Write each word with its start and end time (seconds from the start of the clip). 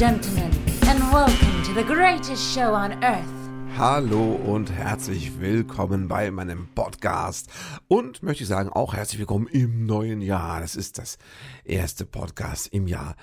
gentlemen, 0.00 0.50
and 0.88 0.98
welcome 1.12 1.62
to 1.62 1.74
the 1.74 1.84
greatest 1.84 2.54
show 2.54 2.72
on 2.72 2.92
earth. 3.04 3.28
Hallo 3.76 4.32
und 4.32 4.72
herzlich 4.72 5.38
willkommen 5.40 6.08
bei 6.08 6.30
meinem 6.30 6.68
Podcast. 6.74 7.50
Und 7.86 8.22
möchte 8.22 8.44
ich 8.44 8.48
sagen, 8.48 8.70
auch 8.70 8.94
herzlich 8.94 9.18
willkommen 9.18 9.46
im 9.46 9.84
neuen 9.84 10.22
Jahr. 10.22 10.62
Das 10.62 10.74
ist 10.74 10.96
das 10.96 11.18
erste 11.64 12.06
Podcast 12.06 12.68
im 12.68 12.86
Jahr 12.86 13.14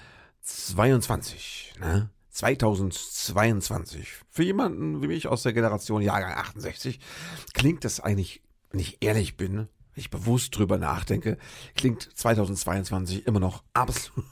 22. 0.43 1.73
Ne? 1.79 2.11
2022. 2.29 4.09
Für 4.29 4.43
jemanden 4.43 5.01
wie 5.01 5.07
mich 5.07 5.27
aus 5.27 5.41
der 5.41 5.53
Generation 5.53 6.03
Jahrgang 6.03 6.33
68 6.33 6.99
klingt 7.55 7.85
das 7.85 8.01
eigentlich, 8.01 8.43
wenn 8.69 8.81
ich 8.81 8.97
ehrlich 9.01 9.35
bin, 9.35 9.55
wenn 9.55 9.67
ich 9.95 10.11
bewusst 10.11 10.55
drüber 10.55 10.77
nachdenke, 10.77 11.39
klingt 11.75 12.03
2022 12.03 13.25
immer 13.25 13.39
noch 13.39 13.63
absolut 13.73 14.25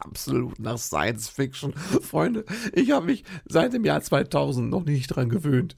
absolut 0.00 0.58
nach 0.58 0.78
Science 0.78 1.28
Fiction. 1.28 1.72
Freunde, 1.74 2.44
ich 2.72 2.90
habe 2.90 3.06
mich 3.06 3.24
seit 3.44 3.72
dem 3.72 3.84
Jahr 3.84 4.02
2000 4.02 4.70
noch 4.70 4.84
nicht 4.84 5.08
dran 5.08 5.28
gewöhnt. 5.28 5.76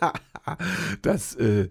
das, 1.02 1.34
äh, 1.36 1.70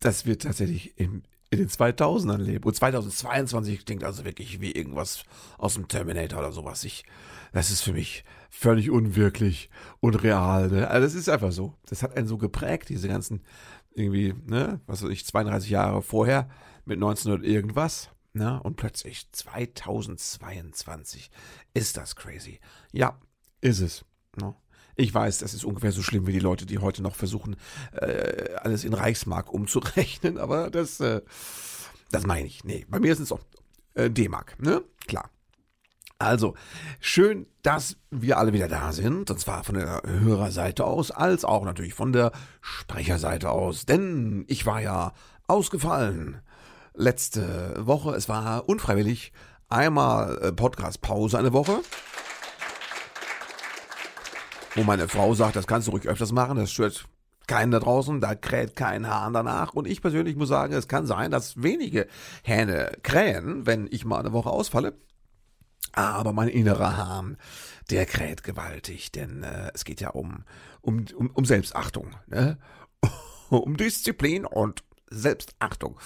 das 0.00 0.26
wird 0.26 0.42
tatsächlich 0.42 0.98
im, 0.98 1.22
in 1.50 1.58
den 1.58 1.68
2000ern 1.68 2.38
leben. 2.38 2.64
Und 2.64 2.74
2022 2.74 3.84
klingt 3.84 4.04
also 4.04 4.24
wirklich 4.24 4.60
wie 4.60 4.72
irgendwas 4.72 5.24
aus 5.58 5.74
dem 5.74 5.88
Terminator 5.88 6.40
oder 6.40 6.52
sowas. 6.52 6.84
Ich, 6.84 7.04
das 7.52 7.70
ist 7.70 7.82
für 7.82 7.92
mich 7.92 8.24
völlig 8.50 8.90
unwirklich 8.90 9.70
und 10.00 10.22
real. 10.22 10.68
Ne? 10.68 10.88
Also 10.88 11.06
das 11.06 11.14
ist 11.14 11.28
einfach 11.28 11.52
so. 11.52 11.74
Das 11.86 12.02
hat 12.02 12.16
einen 12.16 12.28
so 12.28 12.38
geprägt, 12.38 12.88
diese 12.88 13.08
ganzen 13.08 13.42
irgendwie, 13.94 14.34
ne, 14.46 14.80
was 14.86 15.02
weiß 15.02 15.10
ich, 15.10 15.24
32 15.24 15.70
Jahre 15.70 16.02
vorher 16.02 16.48
mit 16.84 16.96
1900 16.96 17.46
irgendwas. 17.46 18.10
Na, 18.36 18.58
und 18.58 18.76
plötzlich 18.76 19.30
2022. 19.30 21.30
Ist 21.72 21.96
das 21.96 22.16
crazy? 22.16 22.58
Ja, 22.90 23.16
ist 23.60 23.78
es. 23.78 24.04
No. 24.36 24.56
Ich 24.96 25.14
weiß, 25.14 25.38
das 25.38 25.54
ist 25.54 25.64
ungefähr 25.64 25.92
so 25.92 26.02
schlimm 26.02 26.26
wie 26.26 26.32
die 26.32 26.40
Leute, 26.40 26.66
die 26.66 26.78
heute 26.78 27.00
noch 27.00 27.14
versuchen, 27.14 27.54
äh, 27.92 28.56
alles 28.56 28.82
in 28.82 28.92
Reichsmark 28.92 29.52
umzurechnen, 29.52 30.38
aber 30.38 30.70
das, 30.70 30.98
äh, 30.98 31.22
das 32.10 32.26
meine 32.26 32.48
ich. 32.48 32.64
Nee, 32.64 32.84
bei 32.88 32.98
mir 32.98 33.12
ist 33.12 33.20
es 33.20 33.30
auch 33.30 33.44
äh, 33.94 34.10
D-Mark, 34.10 34.60
ne? 34.60 34.82
Klar. 35.06 35.30
Also, 36.18 36.56
schön, 36.98 37.46
dass 37.62 37.98
wir 38.10 38.38
alle 38.38 38.52
wieder 38.52 38.66
da 38.66 38.92
sind, 38.92 39.30
und 39.30 39.38
zwar 39.38 39.62
von 39.62 39.76
der 39.76 40.02
Hörerseite 40.04 40.84
aus, 40.84 41.12
als 41.12 41.44
auch 41.44 41.64
natürlich 41.64 41.94
von 41.94 42.12
der 42.12 42.32
Sprecherseite 42.60 43.50
aus, 43.50 43.86
denn 43.86 44.44
ich 44.48 44.66
war 44.66 44.80
ja 44.80 45.12
ausgefallen 45.46 46.40
letzte 46.94 47.74
Woche. 47.78 48.14
Es 48.14 48.28
war 48.28 48.68
unfreiwillig 48.68 49.32
einmal 49.68 50.38
äh, 50.38 50.52
Podcast-Pause 50.52 51.38
eine 51.38 51.52
Woche. 51.52 51.80
Wo 54.74 54.82
meine 54.82 55.08
Frau 55.08 55.34
sagt, 55.34 55.56
das 55.56 55.66
kannst 55.66 55.88
du 55.88 55.92
ruhig 55.92 56.08
öfters 56.08 56.32
machen, 56.32 56.56
das 56.56 56.72
stört 56.72 57.06
keinen 57.46 57.70
da 57.70 57.78
draußen, 57.78 58.20
da 58.20 58.34
kräht 58.34 58.74
kein 58.74 59.08
Hahn 59.08 59.32
danach. 59.32 59.74
Und 59.74 59.86
ich 59.86 60.00
persönlich 60.00 60.36
muss 60.36 60.48
sagen, 60.48 60.72
es 60.72 60.88
kann 60.88 61.06
sein, 61.06 61.30
dass 61.30 61.62
wenige 61.62 62.06
Hähne 62.42 62.92
krähen, 63.02 63.66
wenn 63.66 63.86
ich 63.90 64.04
mal 64.04 64.20
eine 64.20 64.32
Woche 64.32 64.50
ausfalle. 64.50 64.94
Aber 65.92 66.32
mein 66.32 66.48
innerer 66.48 66.96
Hahn, 66.96 67.36
der 67.90 68.06
kräht 68.06 68.42
gewaltig, 68.42 69.12
denn 69.12 69.42
äh, 69.42 69.70
es 69.74 69.84
geht 69.84 70.00
ja 70.00 70.10
um, 70.10 70.44
um, 70.80 71.04
um, 71.14 71.30
um 71.30 71.44
Selbstachtung, 71.44 72.10
ne? 72.26 72.58
um 73.50 73.76
Disziplin 73.76 74.44
und 74.44 74.82
Selbstachtung. 75.10 75.98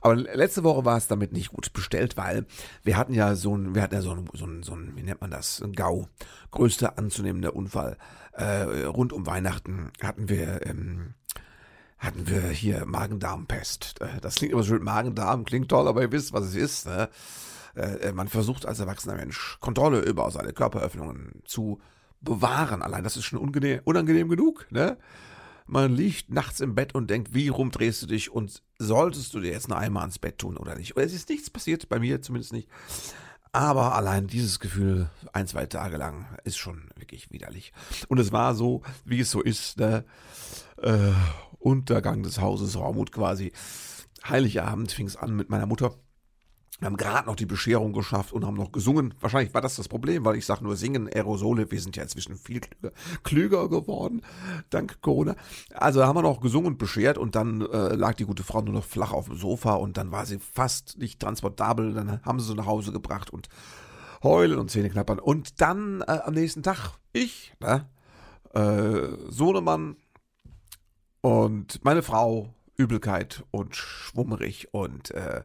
Aber 0.00 0.14
letzte 0.14 0.64
Woche 0.64 0.84
war 0.84 0.96
es 0.96 1.08
damit 1.08 1.32
nicht 1.32 1.50
gut 1.50 1.72
bestellt, 1.72 2.16
weil 2.16 2.46
wir 2.82 2.96
hatten 2.96 3.12
ja 3.12 3.34
so 3.34 3.56
ein, 3.56 3.74
wir 3.74 3.82
hatten 3.82 3.94
ja 3.94 4.02
so 4.02 4.12
ein, 4.12 4.28
so 4.32 4.46
ein, 4.46 4.62
so 4.62 4.74
ein 4.74 4.96
wie 4.96 5.02
nennt 5.02 5.20
man 5.20 5.30
das, 5.30 5.60
ein 5.60 5.72
GAU, 5.72 6.06
größter 6.50 6.98
anzunehmender 6.98 7.56
Unfall. 7.56 7.96
Äh, 8.32 8.84
rund 8.84 9.12
um 9.12 9.26
Weihnachten 9.26 9.90
hatten 10.02 10.28
wir, 10.28 10.66
ähm, 10.66 11.14
hatten 11.98 12.28
wir 12.28 12.42
hier 12.42 12.84
Magen-Darm-Pest. 12.86 14.00
Äh, 14.00 14.20
das 14.20 14.36
klingt 14.36 14.52
immer 14.52 14.62
schön, 14.64 14.82
Magen-Darm 14.82 15.44
klingt 15.44 15.70
toll, 15.70 15.88
aber 15.88 16.02
ihr 16.02 16.12
wisst, 16.12 16.32
was 16.32 16.44
es 16.44 16.54
ist. 16.54 16.86
Ne? 16.86 17.08
Äh, 17.74 18.12
man 18.12 18.28
versucht 18.28 18.66
als 18.66 18.80
erwachsener 18.80 19.16
Mensch 19.16 19.58
Kontrolle 19.60 20.00
über 20.00 20.30
seine 20.30 20.52
Körperöffnungen 20.52 21.42
zu 21.44 21.80
bewahren. 22.20 22.82
Allein 22.82 23.04
das 23.04 23.16
ist 23.16 23.24
schon 23.24 23.38
unangenehm, 23.38 23.80
unangenehm 23.84 24.28
genug. 24.28 24.66
Ne? 24.70 24.98
Man 25.66 25.92
liegt 25.92 26.32
nachts 26.32 26.60
im 26.60 26.74
Bett 26.74 26.94
und 26.94 27.10
denkt, 27.10 27.34
wie 27.34 27.48
rumdrehst 27.48 28.02
du 28.02 28.06
dich 28.06 28.30
und 28.30 28.62
solltest 28.78 29.34
du 29.34 29.40
dir 29.40 29.50
jetzt 29.50 29.66
eine 29.66 29.76
Eimer 29.76 30.00
ans 30.00 30.18
Bett 30.18 30.38
tun 30.38 30.56
oder 30.56 30.76
nicht? 30.76 30.96
Oder 30.96 31.04
es 31.04 31.12
ist 31.12 31.28
nichts 31.28 31.50
passiert, 31.50 31.88
bei 31.88 31.98
mir 31.98 32.22
zumindest 32.22 32.52
nicht. 32.52 32.68
Aber 33.52 33.94
allein 33.94 34.26
dieses 34.26 34.60
Gefühl 34.60 35.08
ein, 35.32 35.46
zwei 35.46 35.66
Tage 35.66 35.96
lang 35.96 36.26
ist 36.44 36.58
schon 36.58 36.90
wirklich 36.96 37.30
widerlich. 37.30 37.72
Und 38.08 38.18
es 38.18 38.30
war 38.30 38.54
so, 38.54 38.82
wie 39.04 39.20
es 39.20 39.30
so 39.30 39.40
ist, 39.40 39.80
der 39.80 40.04
äh, 40.82 41.12
Untergang 41.58 42.22
des 42.22 42.40
Hauses 42.40 42.76
Raumut 42.76 43.12
quasi. 43.12 43.52
Heiligabend 44.28 44.92
fing 44.92 45.06
es 45.06 45.16
an 45.16 45.34
mit 45.34 45.48
meiner 45.48 45.66
Mutter 45.66 45.94
haben 46.82 46.96
gerade 46.96 47.26
noch 47.26 47.36
die 47.36 47.46
Bescherung 47.46 47.92
geschafft 47.92 48.32
und 48.32 48.44
haben 48.44 48.56
noch 48.56 48.70
gesungen. 48.70 49.14
Wahrscheinlich 49.20 49.54
war 49.54 49.62
das 49.62 49.76
das 49.76 49.88
Problem, 49.88 50.24
weil 50.24 50.36
ich 50.36 50.44
sage 50.44 50.62
nur 50.62 50.76
singen, 50.76 51.08
Aerosole. 51.08 51.70
Wir 51.70 51.80
sind 51.80 51.96
ja 51.96 52.02
inzwischen 52.02 52.36
viel 52.36 52.60
klüger, 52.60 52.92
klüger 53.22 53.68
geworden, 53.68 54.22
dank 54.68 55.00
Corona. 55.00 55.36
Also 55.72 56.04
haben 56.04 56.16
wir 56.16 56.22
noch 56.22 56.40
gesungen 56.40 56.72
und 56.72 56.78
beschert 56.78 57.16
und 57.16 57.34
dann 57.34 57.62
äh, 57.62 57.94
lag 57.94 58.14
die 58.14 58.26
gute 58.26 58.42
Frau 58.42 58.60
nur 58.60 58.74
noch 58.74 58.84
flach 58.84 59.12
auf 59.12 59.26
dem 59.26 59.36
Sofa 59.36 59.74
und 59.74 59.96
dann 59.96 60.12
war 60.12 60.26
sie 60.26 60.38
fast 60.38 60.98
nicht 60.98 61.20
transportabel. 61.20 61.94
Dann 61.94 62.22
haben 62.22 62.40
sie 62.40 62.46
sie 62.46 62.54
nach 62.54 62.66
Hause 62.66 62.92
gebracht 62.92 63.30
und 63.30 63.48
heulen 64.22 64.58
und 64.58 64.70
Zähne 64.70 64.90
knappern. 64.90 65.18
Und 65.18 65.60
dann 65.60 66.02
äh, 66.02 66.20
am 66.24 66.34
nächsten 66.34 66.62
Tag, 66.62 66.92
ich, 67.12 67.54
ne, 67.60 67.86
äh, 68.54 69.16
Sohnemann 69.30 69.96
und 71.22 71.84
meine 71.84 72.02
Frau 72.02 72.54
Übelkeit 72.76 73.44
und 73.50 73.74
schwummerig 73.74 74.72
und 74.72 75.10
äh, 75.12 75.42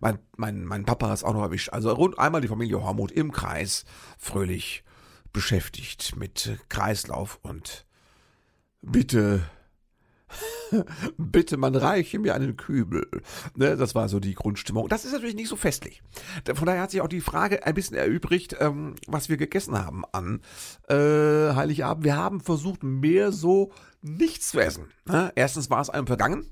mein, 0.00 0.18
mein, 0.36 0.64
mein 0.64 0.84
Papa 0.84 1.12
ist 1.12 1.24
auch 1.24 1.34
noch 1.34 1.42
erwischt. 1.42 1.70
Also 1.70 1.92
rund 1.92 2.18
einmal 2.18 2.40
die 2.40 2.48
Familie 2.48 2.82
Hormuth 2.82 3.12
im 3.12 3.32
Kreis, 3.32 3.84
fröhlich 4.18 4.84
beschäftigt 5.32 6.16
mit 6.16 6.58
Kreislauf 6.68 7.38
und 7.42 7.86
bitte, 8.82 9.42
bitte, 11.16 11.56
man 11.56 11.74
reiche 11.74 12.18
mir 12.18 12.34
einen 12.34 12.56
Kübel. 12.56 13.06
Ne, 13.56 13.76
das 13.76 13.94
war 13.94 14.08
so 14.08 14.20
die 14.20 14.34
Grundstimmung. 14.34 14.88
Das 14.88 15.04
ist 15.04 15.12
natürlich 15.12 15.34
nicht 15.34 15.48
so 15.48 15.56
festlich. 15.56 16.02
Von 16.54 16.66
daher 16.66 16.82
hat 16.82 16.90
sich 16.90 17.00
auch 17.00 17.08
die 17.08 17.20
Frage 17.20 17.66
ein 17.66 17.74
bisschen 17.74 17.96
erübrigt, 17.96 18.56
ähm, 18.60 18.94
was 19.06 19.28
wir 19.28 19.36
gegessen 19.36 19.78
haben 19.78 20.04
an 20.12 20.40
äh, 20.88 21.54
Heiligabend. 21.54 22.04
Wir 22.04 22.16
haben 22.16 22.40
versucht, 22.40 22.82
mehr 22.82 23.32
so 23.32 23.72
nichts 24.02 24.50
zu 24.50 24.60
essen. 24.60 24.90
Ne? 25.06 25.32
Erstens 25.34 25.70
war 25.70 25.80
es 25.80 25.90
einem 25.90 26.06
vergangen. 26.06 26.50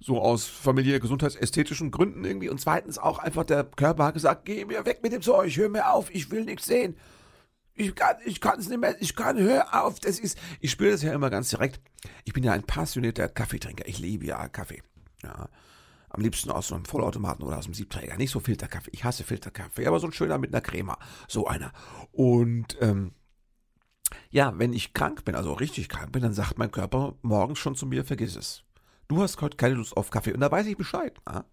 So 0.00 0.20
aus 0.20 0.44
familiär 0.44 1.00
gesundheitsästhetischen 1.00 1.90
Gründen 1.90 2.24
irgendwie. 2.24 2.48
Und 2.48 2.60
zweitens 2.60 2.98
auch 2.98 3.18
einfach 3.18 3.44
der 3.44 3.64
Körper 3.64 4.04
hat 4.04 4.14
gesagt, 4.14 4.44
geh 4.44 4.64
mir 4.64 4.84
weg 4.84 5.00
mit 5.02 5.12
dem 5.12 5.22
Zeug, 5.22 5.56
hör 5.56 5.68
mir 5.68 5.90
auf, 5.90 6.14
ich 6.14 6.30
will 6.30 6.44
nichts 6.44 6.66
sehen. 6.66 6.96
Ich 7.76 7.94
kann, 7.94 8.16
ich 8.24 8.40
kann 8.40 8.60
es 8.60 8.68
nicht 8.68 8.80
mehr, 8.80 8.94
ich 9.00 9.16
kann, 9.16 9.38
hör 9.38 9.82
auf, 9.84 9.98
das 9.98 10.20
ist, 10.20 10.38
ich 10.60 10.70
spüre 10.70 10.92
das 10.92 11.02
ja 11.02 11.12
immer 11.12 11.30
ganz 11.30 11.50
direkt. 11.50 11.80
Ich 12.24 12.32
bin 12.32 12.44
ja 12.44 12.52
ein 12.52 12.62
passionierter 12.62 13.28
Kaffeetrinker. 13.28 13.88
Ich 13.88 13.98
liebe 13.98 14.26
ja 14.26 14.48
Kaffee. 14.48 14.82
Ja. 15.22 15.48
Am 16.10 16.20
liebsten 16.20 16.50
aus 16.52 16.68
so 16.68 16.76
einem 16.76 16.84
Vollautomaten 16.84 17.44
oder 17.44 17.58
aus 17.58 17.64
einem 17.64 17.74
Siebträger. 17.74 18.16
Nicht 18.16 18.30
so 18.30 18.38
Filterkaffee. 18.38 18.90
Ich 18.92 19.02
hasse 19.02 19.24
Filterkaffee, 19.24 19.86
aber 19.86 19.98
so 19.98 20.06
ein 20.06 20.12
schöner 20.12 20.38
mit 20.38 20.54
einer 20.54 20.60
Crema. 20.60 20.98
So 21.26 21.48
einer. 21.48 21.72
Und, 22.12 22.76
ähm, 22.80 23.12
ja, 24.30 24.58
wenn 24.58 24.72
ich 24.72 24.94
krank 24.94 25.24
bin, 25.24 25.34
also 25.34 25.52
richtig 25.52 25.88
krank 25.88 26.12
bin, 26.12 26.22
dann 26.22 26.34
sagt 26.34 26.58
mein 26.58 26.70
Körper 26.70 27.14
morgens 27.22 27.58
schon 27.58 27.74
zu 27.74 27.86
mir, 27.86 28.04
vergiss 28.04 28.36
es. 28.36 28.64
Du 29.08 29.22
hast 29.22 29.40
heute 29.40 29.56
keine 29.56 29.74
Lust 29.74 29.96
auf 29.96 30.10
Kaffee. 30.10 30.32
Und 30.32 30.40
da 30.40 30.50
weiß 30.50 30.66
ich 30.66 30.76
Bescheid. 30.76 31.14
Na? 31.26 31.44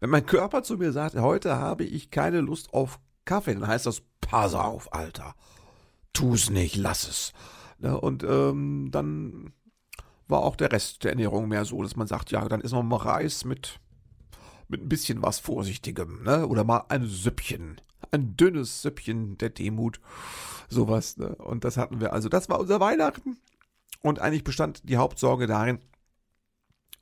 Wenn 0.00 0.10
mein 0.10 0.26
Körper 0.26 0.62
zu 0.62 0.76
mir 0.76 0.92
sagt, 0.92 1.16
heute 1.16 1.56
habe 1.56 1.84
ich 1.84 2.10
keine 2.10 2.40
Lust 2.40 2.72
auf 2.72 3.00
Kaffee, 3.24 3.54
dann 3.54 3.66
heißt 3.66 3.86
das, 3.86 4.02
pass 4.20 4.54
auf, 4.54 4.92
Alter. 4.92 5.34
Tu 6.12 6.34
es 6.34 6.50
nicht, 6.50 6.76
lass 6.76 7.08
es. 7.08 7.32
Na, 7.78 7.94
und 7.94 8.22
ähm, 8.22 8.88
dann 8.90 9.52
war 10.28 10.40
auch 10.40 10.56
der 10.56 10.72
Rest 10.72 11.04
der 11.04 11.12
Ernährung 11.12 11.48
mehr 11.48 11.64
so, 11.64 11.82
dass 11.82 11.96
man 11.96 12.06
sagt, 12.06 12.30
ja, 12.30 12.46
dann 12.48 12.60
ist 12.60 12.72
noch 12.72 12.82
mal 12.82 12.96
Reis 12.96 13.44
mit, 13.44 13.80
mit 14.68 14.82
ein 14.82 14.88
bisschen 14.88 15.22
was 15.22 15.38
Vorsichtigem, 15.38 16.22
ne? 16.22 16.46
Oder 16.46 16.64
mal 16.64 16.84
ein 16.88 17.06
Süppchen. 17.06 17.80
Ein 18.14 18.36
dünnes 18.36 18.82
Süppchen 18.82 19.36
der 19.38 19.50
Demut. 19.50 20.00
Sowas, 20.68 21.16
ne? 21.16 21.34
Und 21.34 21.64
das 21.64 21.76
hatten 21.76 22.00
wir. 22.00 22.12
Also, 22.12 22.28
das 22.28 22.48
war 22.48 22.60
unser 22.60 22.78
Weihnachten. 22.78 23.38
Und 24.02 24.20
eigentlich 24.20 24.44
bestand 24.44 24.88
die 24.88 24.96
Hauptsorge 24.96 25.46
darin, 25.46 25.78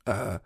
äh, 0.07 0.39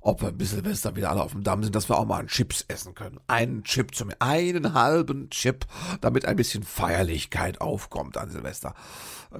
ob 0.00 0.20
wir 0.20 0.32
bis 0.32 0.50
Silvester 0.50 0.96
wieder 0.96 1.10
alle 1.10 1.22
auf 1.22 1.32
dem 1.32 1.44
Damm 1.44 1.62
sind, 1.62 1.74
dass 1.74 1.88
wir 1.88 1.96
auch 1.96 2.04
mal 2.04 2.18
einen 2.18 2.28
Chips 2.28 2.64
essen 2.68 2.94
können. 2.94 3.20
Einen 3.28 3.62
Chip 3.62 3.94
zum, 3.94 4.10
einen 4.18 4.74
halben 4.74 5.30
Chip, 5.30 5.64
damit 6.00 6.24
ein 6.24 6.36
bisschen 6.36 6.64
Feierlichkeit 6.64 7.60
aufkommt 7.60 8.16
an 8.16 8.28
Silvester. 8.28 8.74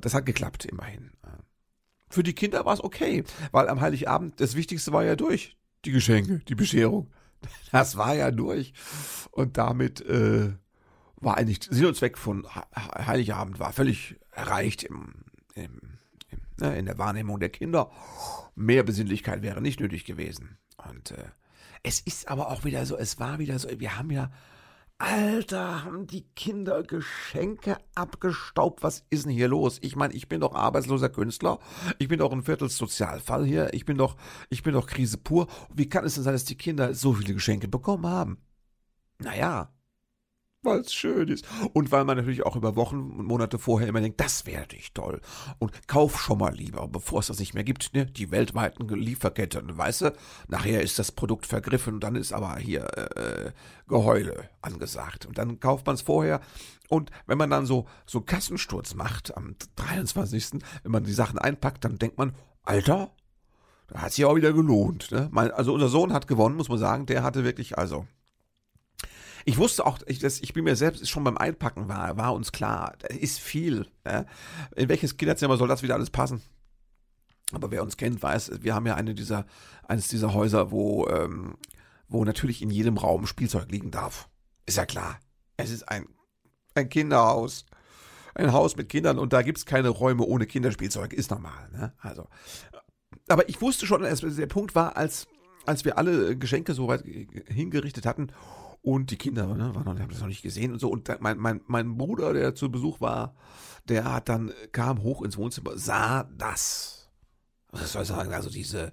Das 0.00 0.14
hat 0.14 0.24
geklappt, 0.24 0.64
immerhin. 0.64 1.10
Für 2.08 2.22
die 2.22 2.34
Kinder 2.34 2.64
war 2.64 2.74
es 2.74 2.84
okay, 2.84 3.24
weil 3.50 3.68
am 3.68 3.80
Heiligabend 3.80 4.40
das 4.40 4.54
Wichtigste 4.54 4.92
war 4.92 5.04
ja 5.04 5.16
durch. 5.16 5.56
Die 5.84 5.92
Geschenke, 5.92 6.38
die 6.46 6.54
Bescherung. 6.54 7.10
Das 7.72 7.96
war 7.96 8.14
ja 8.14 8.30
durch. 8.30 8.72
Und 9.32 9.58
damit 9.58 10.00
äh, 10.02 10.52
war 11.22 11.36
eigentlich 11.36 11.60
Sinn 11.70 11.86
und 11.86 11.96
Zweck 11.96 12.18
von 12.18 12.46
Heiligabend 12.74 13.58
war 13.58 13.72
völlig 13.72 14.16
erreicht 14.30 14.82
im, 14.82 15.24
im, 15.54 15.98
im 16.30 16.40
ne, 16.58 16.76
in 16.78 16.86
der 16.86 16.98
Wahrnehmung 16.98 17.40
der 17.40 17.50
Kinder. 17.50 17.90
Mehr 18.54 18.82
Besinnlichkeit 18.82 19.42
wäre 19.42 19.62
nicht 19.62 19.80
nötig 19.80 20.04
gewesen. 20.04 20.58
Und 20.76 21.12
äh, 21.12 21.24
es 21.82 22.00
ist 22.00 22.28
aber 22.28 22.50
auch 22.50 22.64
wieder 22.64 22.84
so, 22.86 22.96
es 22.96 23.18
war 23.18 23.38
wieder 23.38 23.58
so, 23.58 23.68
wir 23.78 23.96
haben 23.96 24.10
ja 24.10 24.30
Alter, 24.98 25.84
haben 25.84 26.06
die 26.06 26.22
Kinder 26.36 26.84
Geschenke 26.84 27.76
abgestaubt? 27.96 28.84
Was 28.84 29.04
ist 29.10 29.24
denn 29.24 29.32
hier 29.32 29.48
los? 29.48 29.78
Ich 29.80 29.96
meine, 29.96 30.14
ich 30.14 30.28
bin 30.28 30.40
doch 30.40 30.54
arbeitsloser 30.54 31.08
Künstler. 31.08 31.58
Ich 31.98 32.06
bin 32.06 32.20
doch 32.20 32.30
ein 32.30 32.44
Viertelsozialfall 32.44 33.44
hier. 33.44 33.74
Ich 33.74 33.84
bin 33.84 33.98
doch, 33.98 34.16
ich 34.48 34.62
bin 34.62 34.74
doch 34.74 34.86
Krise 34.86 35.18
pur. 35.18 35.48
Wie 35.74 35.88
kann 35.88 36.04
es 36.04 36.14
denn 36.14 36.22
sein, 36.22 36.34
dass 36.34 36.44
die 36.44 36.56
Kinder 36.56 36.94
so 36.94 37.14
viele 37.14 37.34
Geschenke 37.34 37.66
bekommen 37.66 38.06
haben? 38.06 38.38
Naja, 39.18 39.72
weil 40.62 40.80
es 40.80 40.94
schön 40.94 41.28
ist. 41.28 41.46
Und 41.72 41.90
weil 41.90 42.04
man 42.04 42.16
natürlich 42.16 42.44
auch 42.44 42.56
über 42.56 42.76
Wochen 42.76 42.96
und 42.96 43.26
Monate 43.26 43.58
vorher 43.58 43.88
immer 43.88 44.00
denkt, 44.00 44.20
das 44.20 44.46
wäre 44.46 44.60
natürlich 44.60 44.92
toll. 44.92 45.20
Und 45.58 45.88
kauf 45.88 46.20
schon 46.20 46.38
mal 46.38 46.54
lieber, 46.54 46.88
bevor 46.88 47.20
es 47.20 47.26
das 47.26 47.38
nicht 47.38 47.54
mehr 47.54 47.64
gibt, 47.64 47.94
ne? 47.94 48.06
Die 48.06 48.30
weltweiten 48.30 48.88
Lieferketten, 48.88 49.76
weißt 49.76 50.02
du? 50.02 50.12
Nachher 50.48 50.82
ist 50.82 50.98
das 50.98 51.12
Produkt 51.12 51.46
vergriffen 51.46 51.94
und 51.94 52.00
dann 52.04 52.16
ist 52.16 52.32
aber 52.32 52.56
hier 52.56 52.84
äh, 53.16 53.52
Geheule 53.88 54.48
angesagt. 54.60 55.26
Und 55.26 55.38
dann 55.38 55.60
kauft 55.60 55.86
man 55.86 55.94
es 55.94 56.02
vorher. 56.02 56.40
Und 56.88 57.10
wenn 57.26 57.38
man 57.38 57.50
dann 57.50 57.66
so, 57.66 57.86
so 58.06 58.20
Kassensturz 58.20 58.94
macht 58.94 59.36
am 59.36 59.56
23., 59.76 60.60
wenn 60.82 60.92
man 60.92 61.04
die 61.04 61.12
Sachen 61.12 61.38
einpackt, 61.38 61.84
dann 61.84 61.98
denkt 61.98 62.18
man, 62.18 62.34
Alter, 62.64 63.10
da 63.88 64.02
hat 64.02 64.12
sich 64.12 64.24
auch 64.24 64.36
wieder 64.36 64.52
gelohnt. 64.52 65.10
Ne? 65.10 65.28
Mein, 65.32 65.50
also 65.50 65.74
unser 65.74 65.88
Sohn 65.88 66.12
hat 66.12 66.28
gewonnen, 66.28 66.56
muss 66.56 66.68
man 66.68 66.78
sagen. 66.78 67.06
Der 67.06 67.22
hatte 67.22 67.44
wirklich, 67.44 67.78
also 67.78 68.06
ich 69.44 69.58
wusste 69.58 69.84
auch, 69.86 69.98
ich, 70.06 70.18
das, 70.18 70.40
ich 70.40 70.52
bin 70.52 70.64
mir 70.64 70.76
selbst 70.76 71.08
schon 71.08 71.24
beim 71.24 71.36
Einpacken 71.36 71.88
war, 71.88 72.16
war 72.16 72.34
uns 72.34 72.52
klar, 72.52 72.94
da 72.98 73.08
ist 73.08 73.40
viel. 73.40 73.86
Ja? 74.06 74.24
In 74.76 74.88
welches 74.88 75.16
Kinderzimmer 75.16 75.56
soll 75.56 75.68
das 75.68 75.82
wieder 75.82 75.94
alles 75.94 76.10
passen? 76.10 76.42
Aber 77.52 77.70
wer 77.70 77.82
uns 77.82 77.96
kennt, 77.96 78.22
weiß, 78.22 78.62
wir 78.62 78.74
haben 78.74 78.86
ja 78.86 78.94
eine 78.94 79.14
dieser, 79.14 79.46
eines 79.86 80.08
dieser 80.08 80.32
Häuser, 80.32 80.70
wo, 80.70 81.06
ähm, 81.08 81.56
wo 82.08 82.24
natürlich 82.24 82.62
in 82.62 82.70
jedem 82.70 82.96
Raum 82.96 83.26
Spielzeug 83.26 83.70
liegen 83.70 83.90
darf. 83.90 84.28
Ist 84.64 84.78
ja 84.78 84.86
klar. 84.86 85.18
Es 85.56 85.70
ist 85.70 85.88
ein, 85.88 86.06
ein 86.74 86.88
Kinderhaus. 86.88 87.66
Ein 88.34 88.52
Haus 88.54 88.76
mit 88.76 88.88
Kindern 88.88 89.18
und 89.18 89.34
da 89.34 89.42
gibt 89.42 89.58
es 89.58 89.66
keine 89.66 89.90
Räume 89.90 90.24
ohne 90.24 90.46
Kinderspielzeug. 90.46 91.12
Ist 91.12 91.30
normal, 91.30 91.68
ne? 91.70 91.92
Also. 91.98 92.28
Aber 93.28 93.46
ich 93.50 93.60
wusste 93.60 93.84
schon, 93.84 94.02
der 94.02 94.46
Punkt 94.46 94.74
war, 94.74 94.96
als, 94.96 95.26
als 95.66 95.84
wir 95.84 95.98
alle 95.98 96.38
Geschenke 96.38 96.72
so 96.72 96.88
weit 96.88 97.04
hingerichtet 97.46 98.06
hatten 98.06 98.32
und 98.82 99.12
die 99.12 99.16
Kinder 99.16 99.46
ne, 99.46 99.74
waren 99.74 99.84
noch, 99.84 99.98
haben 99.98 100.08
das 100.10 100.20
noch 100.20 100.26
nicht 100.26 100.42
gesehen 100.42 100.72
und 100.72 100.80
so. 100.80 100.90
Und 100.90 101.08
mein, 101.20 101.38
mein, 101.38 101.60
mein 101.66 101.96
Bruder, 101.96 102.32
der 102.32 102.54
zu 102.54 102.70
Besuch 102.70 103.00
war, 103.00 103.34
der 103.88 104.04
hat 104.12 104.28
dann, 104.28 104.52
kam 104.72 105.02
hoch 105.02 105.22
ins 105.22 105.36
Wohnzimmer, 105.36 105.78
sah 105.78 106.24
das. 106.36 107.08
Was 107.70 107.92
soll 107.92 108.02
ich 108.02 108.08
sagen? 108.08 108.34
Also 108.34 108.50
diese, 108.50 108.90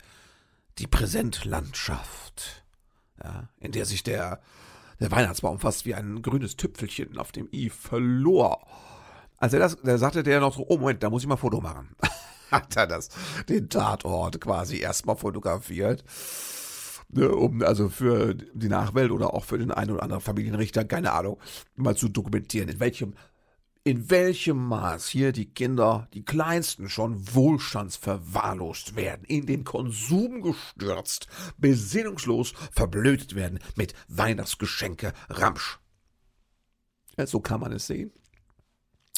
die 0.78 0.88
Präsentlandschaft, 0.88 2.64
ja, 3.24 3.50
in 3.60 3.72
der 3.72 3.86
sich 3.86 4.04
der, 4.04 4.42
der 5.00 5.12
Weihnachtsbaum 5.12 5.60
fast 5.60 5.86
wie 5.86 5.96
ein 5.96 6.22
grünes 6.22 6.56
Tüpfelchen 6.56 7.18
auf 7.18 7.32
dem 7.32 7.50
i 7.52 7.70
verlor. 7.70 8.66
Als 9.38 9.54
er 9.54 9.60
das, 9.60 9.78
da 9.82 9.98
sagte 9.98 10.22
der 10.22 10.40
noch 10.40 10.56
so, 10.56 10.66
oh 10.68 10.78
Moment, 10.78 11.02
da 11.02 11.10
muss 11.10 11.24
ich 11.24 11.28
mal 11.28 11.36
Foto 11.36 11.62
machen. 11.62 11.96
hat 12.52 12.76
er 12.76 12.88
das, 12.88 13.10
den 13.48 13.70
Tatort 13.70 14.40
quasi 14.40 14.80
erstmal 14.80 15.16
fotografiert 15.16 16.04
ne, 17.10 17.30
um 17.30 17.62
also 17.62 17.90
für 17.90 18.34
die 18.36 18.70
Nachwelt 18.70 19.12
oder 19.12 19.34
auch 19.34 19.44
für 19.44 19.58
den 19.58 19.72
einen 19.72 19.92
oder 19.92 20.04
anderen 20.04 20.22
Familienrichter, 20.22 20.86
keine 20.86 21.12
Ahnung, 21.12 21.40
mal 21.76 21.96
zu 21.96 22.10
dokumentieren, 22.10 22.70
in 22.70 22.80
welchem 22.80 23.14
in 23.86 24.10
welchem 24.10 24.58
Maß 24.68 25.08
hier 25.08 25.32
die 25.32 25.52
Kinder, 25.52 26.10
die 26.14 26.24
Kleinsten 26.26 26.90
schon 26.90 27.34
wohlstandsverwahrlost 27.34 28.96
werden, 28.96 29.24
in 29.26 29.46
den 29.46 29.64
Konsum 29.64 30.42
gestürzt, 30.42 31.28
besinnungslos 31.58 32.54
verblödet 32.72 33.36
werden 33.36 33.60
mit 33.76 33.94
Weihnachtsgeschenke 34.10 35.14
Ramsch. 35.30 35.80
Ja, 37.18 37.26
so 37.26 37.40
kann 37.40 37.62
man 37.62 37.72
es 37.72 37.88
sehen. 37.88 38.12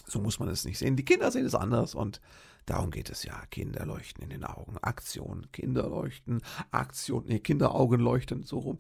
So 0.07 0.19
muss 0.19 0.39
man 0.39 0.47
es 0.47 0.63
nicht 0.63 0.77
sehen. 0.77 0.95
Die 0.95 1.05
Kinder 1.05 1.31
sehen 1.31 1.45
es 1.45 1.55
anders 1.55 1.95
und 1.95 2.21
Darum 2.65 2.91
geht 2.91 3.09
es 3.09 3.23
ja. 3.23 3.45
Kinderleuchten 3.49 4.23
in 4.23 4.29
den 4.29 4.43
Augen. 4.43 4.77
Aktion, 4.77 5.47
Kinderleuchten, 5.51 6.41
Aktion, 6.71 7.25
nee, 7.25 7.39
Kinderaugen 7.39 7.99
leuchten, 7.99 8.43
so 8.43 8.59
rum. 8.59 8.77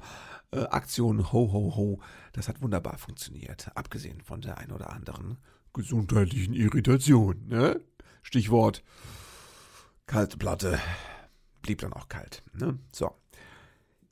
Äh, 0.51 0.61
Aktion, 0.65 1.31
ho, 1.31 1.51
ho, 1.51 1.75
ho. 1.75 1.99
Das 2.33 2.47
hat 2.47 2.61
wunderbar 2.61 2.97
funktioniert. 2.97 3.71
Abgesehen 3.75 4.21
von 4.21 4.41
der 4.41 4.57
ein 4.57 4.71
oder 4.71 4.91
anderen 4.91 5.37
gesundheitlichen 5.73 6.53
Irritation, 6.53 7.47
ne? 7.47 7.81
Stichwort 8.23 8.83
kalte 10.05 10.37
Platte. 10.37 10.79
Blieb 11.61 11.79
dann 11.79 11.93
auch 11.93 12.09
kalt, 12.09 12.43
ne? 12.53 12.77
So. 12.91 13.15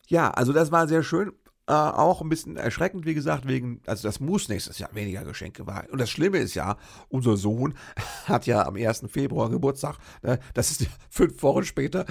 Ja, 0.07 0.31
also 0.31 0.53
das 0.53 0.71
war 0.71 0.87
sehr 0.87 1.03
schön. 1.03 1.33
Äh, 1.69 1.73
auch 1.73 2.21
ein 2.21 2.29
bisschen 2.29 2.57
erschreckend, 2.57 3.05
wie 3.05 3.13
gesagt, 3.13 3.47
wegen, 3.47 3.79
also 3.85 4.07
das 4.07 4.19
muss 4.19 4.49
nächstes 4.49 4.79
Jahr 4.79 4.89
weniger 4.95 5.23
Geschenke 5.23 5.63
sein. 5.67 5.87
Und 5.91 6.01
das 6.01 6.09
Schlimme 6.09 6.39
ist 6.39 6.55
ja, 6.55 6.77
unser 7.09 7.37
Sohn 7.37 7.75
hat 8.25 8.47
ja 8.47 8.65
am 8.65 8.75
1. 8.75 9.03
Februar 9.07 9.51
Geburtstag, 9.51 9.97
ne? 10.23 10.39
das 10.55 10.71
ist 10.71 10.87
fünf 11.11 11.43
Wochen 11.43 11.63
später, 11.63 12.07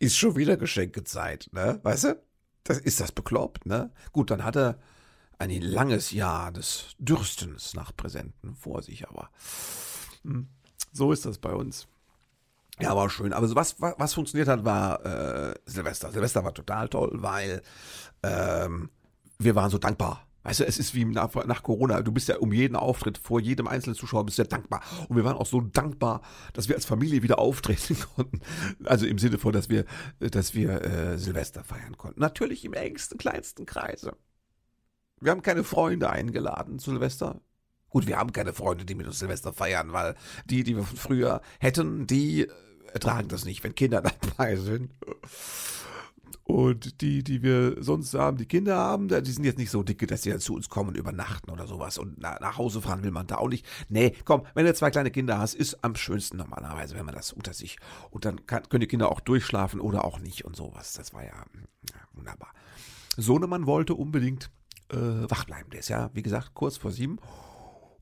ist 0.00 0.16
schon 0.16 0.34
wieder 0.34 0.56
Geschenkezeit, 0.56 1.48
ne? 1.52 1.78
Weißt 1.84 2.02
du? 2.02 2.20
Das, 2.64 2.78
ist 2.78 2.98
das 2.98 3.12
bekloppt, 3.12 3.64
ne? 3.64 3.92
Gut, 4.10 4.32
dann 4.32 4.42
hat 4.42 4.56
er 4.56 4.80
ein 5.38 5.50
langes 5.62 6.10
Jahr 6.10 6.50
des 6.50 6.96
Dürstens 6.98 7.74
nach 7.74 7.96
Präsenten 7.96 8.56
vor 8.56 8.82
sich, 8.82 9.08
aber 9.08 9.30
hm, 10.24 10.48
so 10.90 11.12
ist 11.12 11.24
das 11.24 11.38
bei 11.38 11.52
uns. 11.52 11.86
Ja, 12.80 12.94
war 12.94 13.08
schön. 13.08 13.32
Aber 13.32 13.54
was, 13.54 13.80
was, 13.80 13.94
was 13.98 14.14
funktioniert 14.14 14.48
hat, 14.48 14.64
war 14.64 15.04
äh, 15.04 15.54
Silvester. 15.64 16.12
Silvester 16.12 16.44
war 16.44 16.52
total 16.52 16.88
toll, 16.88 17.10
weil 17.14 17.62
ähm, 18.22 18.90
wir 19.38 19.54
waren 19.54 19.70
so 19.70 19.78
dankbar. 19.78 20.26
Weißt 20.46 20.60
du, 20.60 20.64
es 20.64 20.78
ist 20.78 20.94
wie 20.94 21.04
nach, 21.04 21.34
nach, 21.46 21.64
Corona. 21.64 22.02
Du 22.02 22.12
bist 22.12 22.28
ja 22.28 22.36
um 22.36 22.52
jeden 22.52 22.76
Auftritt, 22.76 23.18
vor 23.18 23.40
jedem 23.40 23.66
einzelnen 23.66 23.96
Zuschauer 23.96 24.24
bist 24.24 24.38
du 24.38 24.42
ja 24.42 24.48
dankbar. 24.48 24.80
Und 25.08 25.16
wir 25.16 25.24
waren 25.24 25.36
auch 25.36 25.46
so 25.46 25.60
dankbar, 25.60 26.22
dass 26.52 26.68
wir 26.68 26.76
als 26.76 26.84
Familie 26.84 27.24
wieder 27.24 27.40
auftreten 27.40 27.96
konnten. 28.14 28.40
Also 28.84 29.06
im 29.06 29.18
Sinne 29.18 29.38
von, 29.38 29.52
dass 29.52 29.68
wir, 29.68 29.84
dass 30.20 30.54
wir 30.54 30.84
äh, 30.84 31.18
Silvester 31.18 31.64
feiern 31.64 31.96
konnten. 31.96 32.20
Natürlich 32.20 32.64
im 32.64 32.74
engsten, 32.74 33.18
kleinsten 33.18 33.66
Kreise. 33.66 34.16
Wir 35.20 35.32
haben 35.32 35.42
keine 35.42 35.64
Freunde 35.64 36.10
eingeladen 36.10 36.78
zu 36.78 36.90
Silvester. 36.92 37.40
Gut, 37.88 38.06
wir 38.06 38.16
haben 38.16 38.32
keine 38.32 38.52
Freunde, 38.52 38.84
die 38.84 38.94
mit 38.94 39.08
uns 39.08 39.18
Silvester 39.18 39.52
feiern, 39.52 39.92
weil 39.92 40.14
die, 40.44 40.62
die 40.62 40.76
wir 40.76 40.84
von 40.84 40.96
früher 40.96 41.40
hätten, 41.58 42.06
die 42.06 42.46
ertragen 42.92 43.26
das 43.26 43.44
nicht, 43.44 43.64
wenn 43.64 43.74
Kinder 43.74 44.00
dabei 44.20 44.54
sind. 44.54 44.92
Und 46.44 47.00
die, 47.00 47.24
die 47.24 47.42
wir 47.42 47.82
sonst 47.82 48.14
haben, 48.14 48.36
die 48.36 48.46
Kinder 48.46 48.76
haben, 48.76 49.08
die 49.08 49.30
sind 49.32 49.44
jetzt 49.44 49.58
nicht 49.58 49.70
so 49.70 49.82
dicke, 49.82 50.06
dass 50.06 50.22
sie 50.22 50.30
ja 50.30 50.38
zu 50.38 50.54
uns 50.54 50.68
kommen 50.68 50.90
und 50.90 50.96
übernachten 50.96 51.50
oder 51.50 51.66
sowas. 51.66 51.98
Und 51.98 52.20
nach 52.20 52.56
Hause 52.56 52.80
fahren 52.80 53.02
will 53.02 53.10
man 53.10 53.26
da 53.26 53.36
auch 53.36 53.48
nicht. 53.48 53.66
Nee, 53.88 54.14
komm, 54.24 54.42
wenn 54.54 54.64
du 54.64 54.72
zwei 54.72 54.90
kleine 54.90 55.10
Kinder 55.10 55.38
hast, 55.38 55.54
ist 55.54 55.82
am 55.82 55.96
schönsten 55.96 56.36
normalerweise, 56.36 56.94
wenn 56.94 57.04
man 57.04 57.14
das 57.14 57.32
unter 57.32 57.52
sich. 57.52 57.78
Und 58.10 58.24
dann 58.24 58.46
kann, 58.46 58.68
können 58.68 58.82
die 58.82 58.86
Kinder 58.86 59.10
auch 59.10 59.20
durchschlafen 59.20 59.80
oder 59.80 60.04
auch 60.04 60.20
nicht 60.20 60.44
und 60.44 60.54
sowas. 60.54 60.92
Das 60.92 61.12
war 61.12 61.24
ja, 61.24 61.34
ja 61.90 62.00
wunderbar. 62.12 62.52
Sohnemann 63.16 63.66
wollte 63.66 63.94
unbedingt 63.94 64.50
äh, 64.90 64.96
wach 64.96 65.44
bleiben. 65.46 65.70
Der 65.70 65.80
ist 65.80 65.88
ja, 65.88 66.10
wie 66.14 66.22
gesagt, 66.22 66.54
kurz 66.54 66.76
vor 66.76 66.92
sieben. 66.92 67.18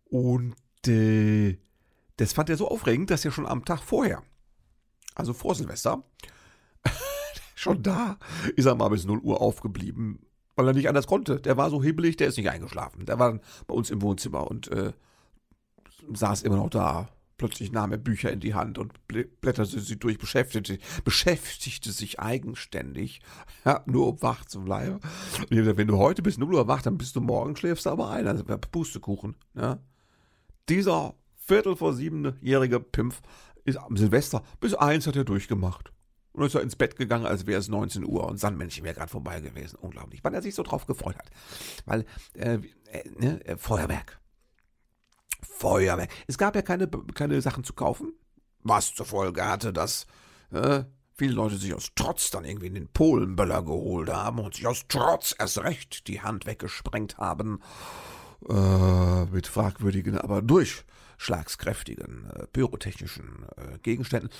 Und 0.04 0.54
äh, 0.86 1.58
das 2.16 2.32
fand 2.32 2.50
er 2.50 2.56
so 2.56 2.68
aufregend, 2.68 3.10
dass 3.10 3.24
er 3.24 3.32
schon 3.32 3.46
am 3.46 3.64
Tag 3.64 3.80
vorher, 3.82 4.22
also 5.14 5.32
vor 5.32 5.54
Silvester, 5.54 6.04
Schon 7.64 7.82
da 7.82 8.18
ist 8.56 8.66
er 8.66 8.74
mal 8.74 8.90
bis 8.90 9.06
0 9.06 9.20
Uhr 9.20 9.40
aufgeblieben, 9.40 10.18
weil 10.54 10.68
er 10.68 10.74
nicht 10.74 10.86
anders 10.86 11.06
konnte. 11.06 11.40
Der 11.40 11.56
war 11.56 11.70
so 11.70 11.82
hibbelig, 11.82 12.18
der 12.18 12.28
ist 12.28 12.36
nicht 12.36 12.50
eingeschlafen. 12.50 13.06
Der 13.06 13.18
war 13.18 13.40
bei 13.66 13.74
uns 13.74 13.88
im 13.88 14.02
Wohnzimmer 14.02 14.50
und 14.50 14.68
äh, 14.68 14.92
saß 16.12 16.42
immer 16.42 16.56
noch 16.56 16.68
da. 16.68 17.08
Plötzlich 17.38 17.72
nahm 17.72 17.90
er 17.90 17.96
Bücher 17.96 18.30
in 18.30 18.40
die 18.40 18.52
Hand 18.52 18.76
und 18.76 18.92
blätterte 19.08 19.80
sie 19.80 19.98
durch, 19.98 20.18
beschäftigte, 20.18 20.78
beschäftigte 21.04 21.90
sich 21.90 22.20
eigenständig, 22.20 23.22
ja, 23.64 23.82
nur 23.86 24.08
um 24.08 24.20
wach 24.20 24.44
zu 24.44 24.60
bleiben. 24.60 25.00
Und 25.38 25.50
ich 25.50 25.58
dachte, 25.60 25.78
wenn 25.78 25.88
du 25.88 25.96
heute 25.96 26.20
bis 26.20 26.36
0 26.36 26.52
Uhr 26.52 26.68
wach, 26.68 26.82
dann 26.82 26.98
bist 26.98 27.16
du 27.16 27.22
morgen, 27.22 27.56
schläfst 27.56 27.86
du 27.86 27.90
aber 27.90 28.10
ein. 28.10 28.28
Also 28.28 28.44
Pustekuchen. 28.44 29.36
Ja. 29.54 29.78
Dieser 30.68 31.14
Viertel 31.38 31.76
vor 31.76 31.94
siebenjährige 31.94 32.78
Pimpf 32.78 33.22
ist 33.64 33.78
am 33.78 33.96
Silvester 33.96 34.42
bis 34.60 34.74
eins 34.74 35.06
hat 35.06 35.16
er 35.16 35.24
durchgemacht. 35.24 35.93
Und 36.34 36.44
ist 36.44 36.54
er 36.54 36.62
ins 36.62 36.76
Bett 36.76 36.96
gegangen, 36.96 37.26
als 37.26 37.46
wäre 37.46 37.60
es 37.60 37.68
19 37.68 38.04
Uhr 38.04 38.26
und 38.26 38.38
Sandmännchen 38.38 38.84
wäre 38.84 38.94
gerade 38.94 39.10
vorbei 39.10 39.40
gewesen. 39.40 39.76
Unglaublich, 39.80 40.22
weil 40.22 40.34
er 40.34 40.42
sich 40.42 40.54
so 40.54 40.62
drauf 40.62 40.86
gefreut 40.86 41.16
hat. 41.16 41.30
Weil, 41.86 42.04
äh, 42.34 42.58
äh, 42.90 43.08
ne, 43.16 43.44
äh, 43.46 43.56
Feuerwerk. 43.56 44.20
Feuerwerk. 45.42 46.10
Es 46.26 46.36
gab 46.36 46.56
ja 46.56 46.62
keine, 46.62 46.88
keine 47.14 47.40
Sachen 47.40 47.64
zu 47.64 47.72
kaufen, 47.72 48.12
was 48.60 48.94
zur 48.94 49.06
Folge 49.06 49.46
hatte, 49.46 49.72
dass 49.72 50.06
äh, 50.50 50.84
viele 51.16 51.34
Leute 51.34 51.56
sich 51.56 51.72
aus 51.72 51.92
Trotz 51.94 52.30
dann 52.30 52.44
irgendwie 52.44 52.66
in 52.66 52.74
den 52.74 52.88
Polenböller 52.88 53.62
geholt 53.62 54.10
haben 54.10 54.40
und 54.40 54.54
sich 54.54 54.66
aus 54.66 54.86
Trotz 54.88 55.34
erst 55.38 55.58
recht 55.58 56.08
die 56.08 56.20
Hand 56.20 56.46
weggesprengt 56.46 57.18
haben. 57.18 57.60
äh, 58.48 59.24
mit 59.26 59.46
fragwürdigen, 59.46 60.18
aber 60.18 60.42
durchschlagskräftigen 60.42 62.30
äh, 62.30 62.46
pyrotechnischen 62.48 63.46
äh, 63.56 63.78
Gegenständen. 63.78 64.30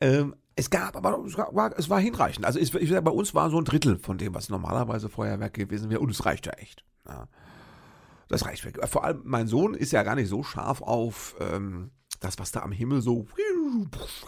Ähm, 0.00 0.34
es 0.58 0.70
gab, 0.70 0.96
aber 0.96 1.24
es 1.24 1.38
war, 1.38 1.78
es 1.78 1.88
war 1.88 2.00
hinreichend. 2.00 2.44
Also 2.44 2.58
ich, 2.58 2.74
ich, 2.74 2.90
bei 2.90 3.10
uns 3.10 3.32
war 3.32 3.48
so 3.48 3.58
ein 3.58 3.64
Drittel 3.64 3.98
von 3.98 4.18
dem, 4.18 4.34
was 4.34 4.48
normalerweise 4.48 5.08
Feuerwerk 5.08 5.54
gewesen 5.54 5.88
wäre, 5.88 6.00
und 6.00 6.10
es 6.10 6.24
reicht 6.26 6.46
ja 6.46 6.52
echt. 6.54 6.84
Ja. 7.06 7.28
Das 8.28 8.44
reicht 8.44 8.64
weg. 8.64 8.78
Vor 8.88 9.04
allem, 9.04 9.22
mein 9.24 9.46
Sohn 9.46 9.74
ist 9.74 9.92
ja 9.92 10.02
gar 10.02 10.16
nicht 10.16 10.28
so 10.28 10.42
scharf 10.42 10.82
auf 10.82 11.36
ähm, 11.40 11.92
das, 12.20 12.38
was 12.40 12.50
da 12.50 12.62
am 12.62 12.72
Himmel 12.72 13.00
so 13.00 13.26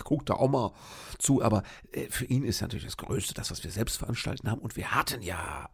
guckt 0.05 0.31
da 0.31 0.35
auch 0.35 0.49
mal 0.49 0.73
zu, 1.19 1.43
aber 1.43 1.65
äh, 1.91 2.09
für 2.11 2.27
ihn 2.27 2.45
ist 2.45 2.61
natürlich 2.61 2.85
das 2.85 2.97
Größte 2.97 3.35
das, 3.35 3.51
was 3.51 3.65
wir 3.65 3.73
selbst 3.73 3.97
veranstalten 3.97 4.49
haben. 4.49 4.61
Und 4.61 4.77
wir 4.77 4.95
hatten 4.95 5.23
ja 5.23 5.69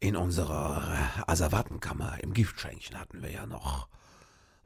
in 0.00 0.16
unserer 0.16 0.98
Asservatenkammer 1.26 2.18
im 2.22 2.32
Giftschränkchen 2.32 2.98
hatten 2.98 3.22
wir 3.22 3.30
ja 3.30 3.46
noch, 3.46 3.88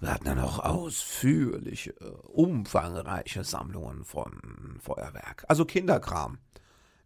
wir 0.03 0.13
hatten 0.13 0.27
ja 0.27 0.35
noch 0.35 0.59
ausführliche, 0.59 1.93
umfangreiche 2.25 3.45
Sammlungen 3.45 4.05
von 4.05 4.79
Feuerwerk. 4.81 5.45
Also 5.47 5.65
Kinderkram. 5.65 6.39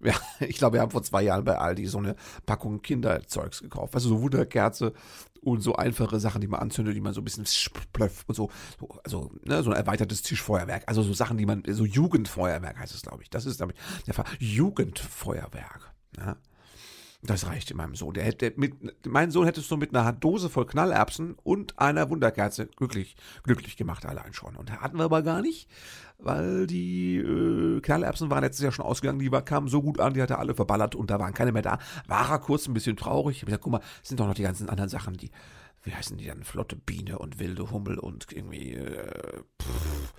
Ja, 0.03 0.15
ich 0.41 0.57
glaube, 0.57 0.75
wir 0.75 0.81
haben 0.81 0.91
vor 0.91 1.03
zwei 1.03 1.23
Jahren 1.23 1.45
bei 1.45 1.59
Aldi 1.59 1.87
so 1.87 1.99
eine 1.99 2.17
Packung 2.47 2.81
Kinderzeugs 2.81 3.61
gekauft. 3.61 3.95
Also 3.95 4.09
so 4.09 4.23
Wunderkerze 4.23 4.95
und 5.43 5.61
so 5.61 5.77
einfache 5.77 6.19
Sachen, 6.21 6.41
die 6.41 6.47
man 6.49 6.61
anzündet, 6.61 6.97
die 6.97 7.03
man 7.03 7.13
so 7.13 7.21
ein 7.21 7.25
bisschen 7.25 7.47
plöfft 7.93 8.27
und 8.31 8.35
so. 8.35 8.51
Also 9.05 9.31
ne, 9.45 9.63
so 9.63 9.71
ein 9.71 9.77
erweitertes 9.77 10.23
Tischfeuerwerk. 10.23 10.85
Also 10.87 11.03
so 11.03 11.13
Sachen, 11.13 11.37
die 11.37 11.45
man, 11.45 11.65
so 11.69 11.85
Jugendfeuerwerk 11.85 12.79
heißt 12.79 12.95
es, 12.95 13.03
glaube 13.03 13.23
ich. 13.23 13.29
Das 13.29 13.45
ist 13.45 13.61
damit 13.61 13.77
der 14.07 14.15
Fall. 14.15 14.25
Jugendfeuerwerk. 14.39 15.93
Ja. 16.17 16.37
Das 17.27 17.47
reicht 17.47 17.71
in 17.71 17.77
meinem 17.77 17.95
Sohn. 17.95 18.15
Der 18.15 18.25
hätte 18.25 18.53
mit, 18.57 18.75
mein 19.07 19.31
Sohn 19.31 19.47
hättest 19.47 19.71
du 19.71 19.77
mit 19.77 19.95
einer 19.95 20.13
Dose 20.13 20.49
voll 20.49 20.67
Knallerbsen 20.67 21.37
und 21.43 21.79
einer 21.79 22.09
Wunderkerze 22.09 22.67
glücklich, 22.67 23.17
glücklich 23.43 23.77
gemacht 23.77 24.07
allein 24.07 24.33
schon. 24.33 24.57
Und 24.57 24.71
hatten 24.71 24.99
wir 24.99 25.05
aber 25.05 25.23
gar 25.23 25.43
nicht, 25.43 25.69
weil 26.19 26.67
die 26.67 27.17
äh, 27.17 27.81
Knallerbsen 27.81 28.31
waren 28.31 28.45
letztes 28.45 28.63
Jahr 28.63 28.73
schon 28.73 28.85
ausgegangen. 28.85 29.19
Die 29.19 29.33
war, 29.33 29.43
kamen 29.43 29.69
so 29.69 29.83
gut 29.83 29.99
an, 30.01 30.15
die 30.15 30.23
hat 30.23 30.31
er 30.31 30.39
alle 30.39 30.55
verballert 30.55 30.95
und 30.95 31.11
da 31.11 31.19
waren 31.19 31.35
keine 31.35 31.53
mehr 31.53 31.63
da. 31.63 31.79
War 32.07 32.31
er 32.31 32.39
kurz 32.39 32.69
ein 32.69 32.75
bisschen 32.75 32.97
traurig. 32.97 33.37
Ich 33.37 33.43
habe 33.43 33.51
gesagt, 33.51 33.65
guck 33.65 33.73
mal, 33.73 33.83
sind 34.03 34.21
doch 34.21 34.27
noch 34.27 34.35
die 34.35 34.43
ganzen 34.43 34.69
anderen 34.69 34.91
Sachen, 34.91 35.17
die, 35.17 35.31
wie 35.83 35.95
heißen 35.95 36.17
die 36.17 36.27
dann? 36.27 36.45
Flotte 36.45 36.77
Biene 36.77 37.19
und 37.19 37.39
wilde 37.39 37.71
Hummel 37.71 37.99
und 37.99 38.33
irgendwie, 38.33 38.75
äh, 38.75 39.41
pff. 39.61 40.15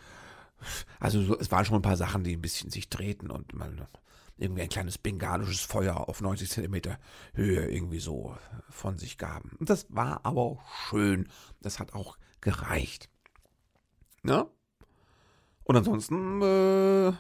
Also 1.00 1.22
so, 1.22 1.38
es 1.38 1.52
waren 1.52 1.66
schon 1.66 1.76
ein 1.76 1.84
paar 1.84 1.98
Sachen, 1.98 2.24
die 2.24 2.36
ein 2.36 2.42
bisschen 2.42 2.72
sich 2.72 2.90
drehten 2.90 3.30
und 3.30 3.54
man 3.54 3.88
irgendwie 4.38 4.62
ein 4.62 4.70
kleines 4.70 4.98
bengalisches 4.98 5.62
Feuer 5.62 6.08
auf 6.08 6.22
90 6.22 6.50
Zentimeter 6.50 7.00
Höhe 7.34 7.68
irgendwie 7.70 8.00
so 8.00 8.36
von 8.70 8.98
sich 8.98 9.18
gaben. 9.18 9.52
Und 9.60 9.70
das 9.70 9.88
war 9.90 10.22
aber 10.24 10.42
auch 10.42 10.62
schön. 10.90 11.28
Das 11.62 11.80
hat 11.80 11.94
auch 11.94 12.18
gereicht. 12.42 13.10
Ja? 14.24 14.48
Und 15.64 15.76
ansonsten 15.76 16.42
äh, 16.42 17.12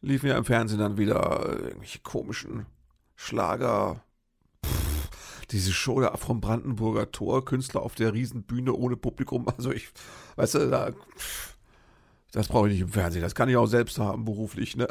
liefen 0.00 0.28
ja 0.28 0.36
im 0.36 0.44
Fernsehen 0.44 0.80
dann 0.80 0.98
wieder 0.98 1.58
irgendwelche 1.62 2.00
komischen 2.00 2.66
Schlager. 3.14 4.02
Diese 5.50 5.72
Show 5.72 6.00
da 6.00 6.16
vom 6.16 6.40
Brandenburger 6.40 7.12
Tor, 7.12 7.44
Künstler 7.44 7.82
auf 7.82 7.94
der 7.94 8.14
Riesenbühne 8.14 8.72
ohne 8.72 8.96
Publikum. 8.96 9.46
Also 9.48 9.70
ich, 9.70 9.90
weißt 10.36 10.54
du, 10.54 10.70
da, 10.70 10.92
das 12.32 12.48
brauche 12.48 12.68
ich 12.68 12.72
nicht 12.72 12.82
im 12.82 12.88
Fernsehen. 12.88 13.22
Das 13.22 13.34
kann 13.34 13.50
ich 13.50 13.56
auch 13.56 13.66
selbst 13.66 13.98
haben, 13.98 14.24
beruflich, 14.24 14.76
ne? 14.76 14.88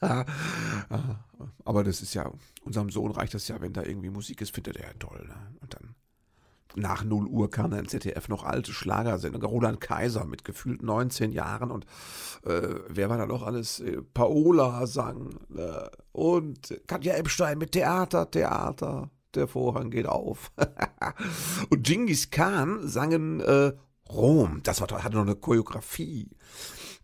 Aber 1.64 1.84
das 1.84 2.02
ist 2.02 2.14
ja, 2.14 2.30
unserem 2.64 2.90
Sohn 2.90 3.12
reicht 3.12 3.34
das 3.34 3.48
ja, 3.48 3.60
wenn 3.60 3.72
da 3.72 3.82
irgendwie 3.82 4.10
Musik 4.10 4.40
ist, 4.40 4.54
findet 4.54 4.76
er 4.76 4.88
ja 4.88 4.94
toll. 4.98 5.24
Ne? 5.26 5.56
Und 5.60 5.74
dann 5.74 5.94
nach 6.76 7.04
0 7.04 7.26
Uhr 7.26 7.50
kam 7.50 7.70
dann 7.70 7.80
im 7.80 7.88
ZDF 7.88 8.28
noch 8.28 8.44
alte 8.44 8.72
Schlagersendungen. 8.72 9.48
Roland 9.48 9.80
Kaiser 9.80 10.24
mit 10.24 10.44
gefühlt 10.44 10.82
19 10.82 11.32
Jahren 11.32 11.70
und 11.70 11.84
äh, 12.44 12.80
wer 12.88 13.08
war 13.08 13.18
da 13.18 13.26
noch 13.26 13.42
alles? 13.42 13.80
Äh, 13.80 14.02
Paola 14.02 14.86
sang 14.86 15.38
äh, 15.56 15.88
und 16.12 16.80
Katja 16.86 17.14
Epstein 17.14 17.58
mit 17.58 17.72
Theater, 17.72 18.30
Theater, 18.30 19.10
der 19.34 19.46
Vorhang 19.46 19.90
geht 19.90 20.06
auf. 20.06 20.52
und 21.70 21.82
Genghis 21.82 22.30
Khan 22.30 22.86
sangen 22.88 23.40
äh, 23.40 23.72
Rom. 24.08 24.60
Das 24.62 24.80
war, 24.80 25.02
hatte 25.02 25.16
noch 25.16 25.22
eine 25.22 25.36
Choreografie. 25.36 26.30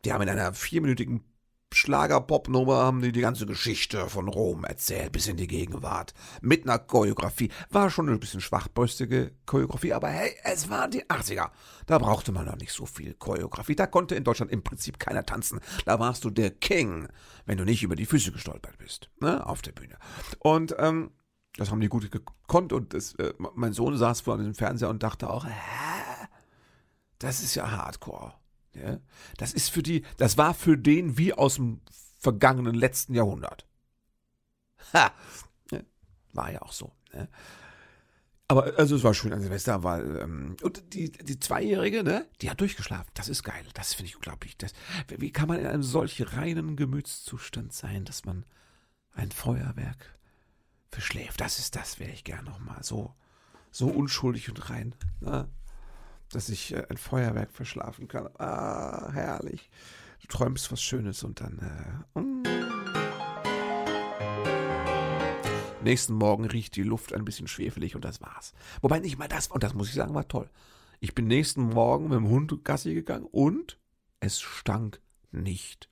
Die 0.04 0.12
haben 0.12 0.22
in 0.22 0.28
einer 0.28 0.52
vierminütigen 0.52 1.24
Schlager-Pop-Nummer 1.72 2.76
haben 2.76 3.00
die 3.00 3.12
die 3.12 3.20
ganze 3.20 3.46
Geschichte 3.46 4.08
von 4.08 4.28
Rom 4.28 4.64
erzählt, 4.64 5.12
bis 5.12 5.28
in 5.28 5.36
die 5.36 5.46
Gegenwart. 5.46 6.14
Mit 6.40 6.64
einer 6.64 6.78
Choreografie. 6.78 7.50
War 7.70 7.90
schon 7.90 8.08
ein 8.08 8.18
bisschen 8.18 8.40
schwachbrüstige 8.40 9.32
Choreografie, 9.46 9.92
aber 9.92 10.08
hey, 10.08 10.34
es 10.42 10.68
waren 10.68 10.90
die 10.90 11.04
80er. 11.04 11.50
Da 11.86 11.98
brauchte 11.98 12.32
man 12.32 12.46
noch 12.46 12.56
nicht 12.56 12.72
so 12.72 12.86
viel 12.86 13.14
Choreografie. 13.14 13.76
Da 13.76 13.86
konnte 13.86 14.16
in 14.16 14.24
Deutschland 14.24 14.50
im 14.50 14.62
Prinzip 14.62 14.98
keiner 14.98 15.24
tanzen. 15.24 15.60
Da 15.84 16.00
warst 16.00 16.24
du 16.24 16.30
der 16.30 16.50
King, 16.50 17.08
wenn 17.46 17.58
du 17.58 17.64
nicht 17.64 17.82
über 17.82 17.96
die 17.96 18.06
Füße 18.06 18.32
gestolpert 18.32 18.76
bist, 18.78 19.10
ne, 19.20 19.46
auf 19.46 19.62
der 19.62 19.72
Bühne. 19.72 19.96
Und, 20.40 20.74
ähm, 20.78 21.12
das 21.56 21.70
haben 21.70 21.80
die 21.80 21.88
gut 21.88 22.10
gekonnt 22.10 22.72
und 22.72 22.94
das, 22.94 23.14
äh, 23.14 23.32
mein 23.38 23.72
Sohn 23.72 23.96
saß 23.96 24.22
vor 24.22 24.38
dem 24.38 24.54
Fernseher 24.54 24.88
und 24.88 25.02
dachte 25.02 25.30
auch, 25.30 25.44
hä? 25.46 25.50
Das 27.18 27.42
ist 27.42 27.54
ja 27.54 27.70
Hardcore. 27.70 28.39
Ja? 28.74 28.98
Das 29.36 29.52
ist 29.52 29.70
für 29.70 29.82
die, 29.82 30.04
das 30.16 30.38
war 30.38 30.54
für 30.54 30.76
den 30.76 31.18
wie 31.18 31.32
aus 31.32 31.56
dem 31.56 31.80
vergangenen 32.18 32.74
letzten 32.74 33.14
Jahrhundert. 33.14 33.66
Ha! 34.92 35.12
Ja, 35.70 35.80
war 36.32 36.52
ja 36.52 36.62
auch 36.62 36.72
so. 36.72 36.92
Ne? 37.12 37.28
Aber 38.48 38.78
also 38.78 38.96
es 38.96 39.04
war 39.04 39.14
schön 39.14 39.32
an 39.32 39.40
Silvester, 39.42 39.84
weil 39.84 40.18
ähm, 40.18 40.56
und 40.62 40.92
die 40.92 41.12
die 41.12 41.38
Zweijährige, 41.38 42.02
ne, 42.02 42.26
die 42.40 42.50
hat 42.50 42.60
durchgeschlafen. 42.60 43.10
Das 43.14 43.28
ist 43.28 43.44
geil. 43.44 43.64
Das 43.74 43.94
finde 43.94 44.08
ich 44.08 44.16
unglaublich. 44.16 44.56
Das, 44.56 44.72
wie 45.08 45.30
kann 45.30 45.46
man 45.46 45.60
in 45.60 45.66
einem 45.66 45.84
solch 45.84 46.34
reinen 46.34 46.74
Gemütszustand 46.74 47.72
sein, 47.72 48.04
dass 48.04 48.24
man 48.24 48.44
ein 49.12 49.30
Feuerwerk 49.30 50.18
verschläft? 50.88 51.40
Das 51.40 51.60
ist 51.60 51.76
das, 51.76 52.00
wäre 52.00 52.10
ich 52.10 52.24
gern 52.24 52.44
noch 52.44 52.58
mal 52.58 52.82
so 52.82 53.14
so 53.70 53.86
unschuldig 53.88 54.48
und 54.48 54.70
rein. 54.70 54.94
Ne? 55.20 55.48
Dass 56.30 56.48
ich 56.48 56.72
äh, 56.72 56.86
ein 56.88 56.96
Feuerwerk 56.96 57.52
verschlafen 57.52 58.08
kann. 58.08 58.28
Ah, 58.38 59.10
herrlich. 59.12 59.70
Du 60.22 60.28
träumst 60.28 60.70
was 60.70 60.82
Schönes 60.82 61.22
und 61.22 61.40
dann. 61.40 62.02
Äh, 62.14 62.20
mm. 62.20 62.42
Nächsten 65.82 66.14
Morgen 66.14 66.44
riecht 66.44 66.76
die 66.76 66.82
Luft 66.82 67.14
ein 67.14 67.24
bisschen 67.24 67.48
schwefelig 67.48 67.96
und 67.96 68.04
das 68.04 68.20
war's. 68.20 68.52
Wobei 68.82 68.98
nicht 68.98 69.18
mal 69.18 69.28
das, 69.28 69.48
und 69.48 69.62
das 69.62 69.72
muss 69.72 69.88
ich 69.88 69.94
sagen, 69.94 70.14
war 70.14 70.28
toll. 70.28 70.50
Ich 71.00 71.14
bin 71.14 71.26
nächsten 71.26 71.62
Morgen 71.62 72.08
mit 72.08 72.18
dem 72.18 72.28
Hund 72.28 72.64
Gassi 72.64 72.92
gegangen 72.92 73.26
und 73.30 73.78
es 74.20 74.40
stank 74.40 75.00
nicht, 75.30 75.88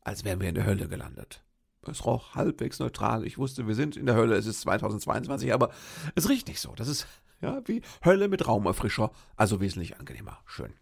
als 0.00 0.24
wären 0.24 0.40
wir 0.40 0.48
in 0.48 0.54
der 0.54 0.64
Hölle 0.64 0.88
gelandet. 0.88 1.44
Es 1.86 2.06
roch 2.06 2.34
halbwegs 2.34 2.78
neutral. 2.78 3.26
Ich 3.26 3.38
wusste, 3.38 3.66
wir 3.66 3.74
sind 3.74 3.96
in 3.96 4.06
der 4.06 4.14
Hölle, 4.14 4.36
es 4.36 4.46
ist 4.46 4.62
2022, 4.62 5.52
aber 5.52 5.70
es 6.14 6.28
riecht 6.28 6.48
nicht 6.48 6.60
so. 6.60 6.74
Das 6.74 6.88
ist 6.88 7.06
ja, 7.40 7.60
wie 7.66 7.82
Hölle 8.04 8.28
mit 8.28 8.46
Raumerfrischer, 8.46 9.10
also 9.36 9.60
wesentlich 9.60 9.98
angenehmer. 9.98 10.38
Schön. 10.46 10.72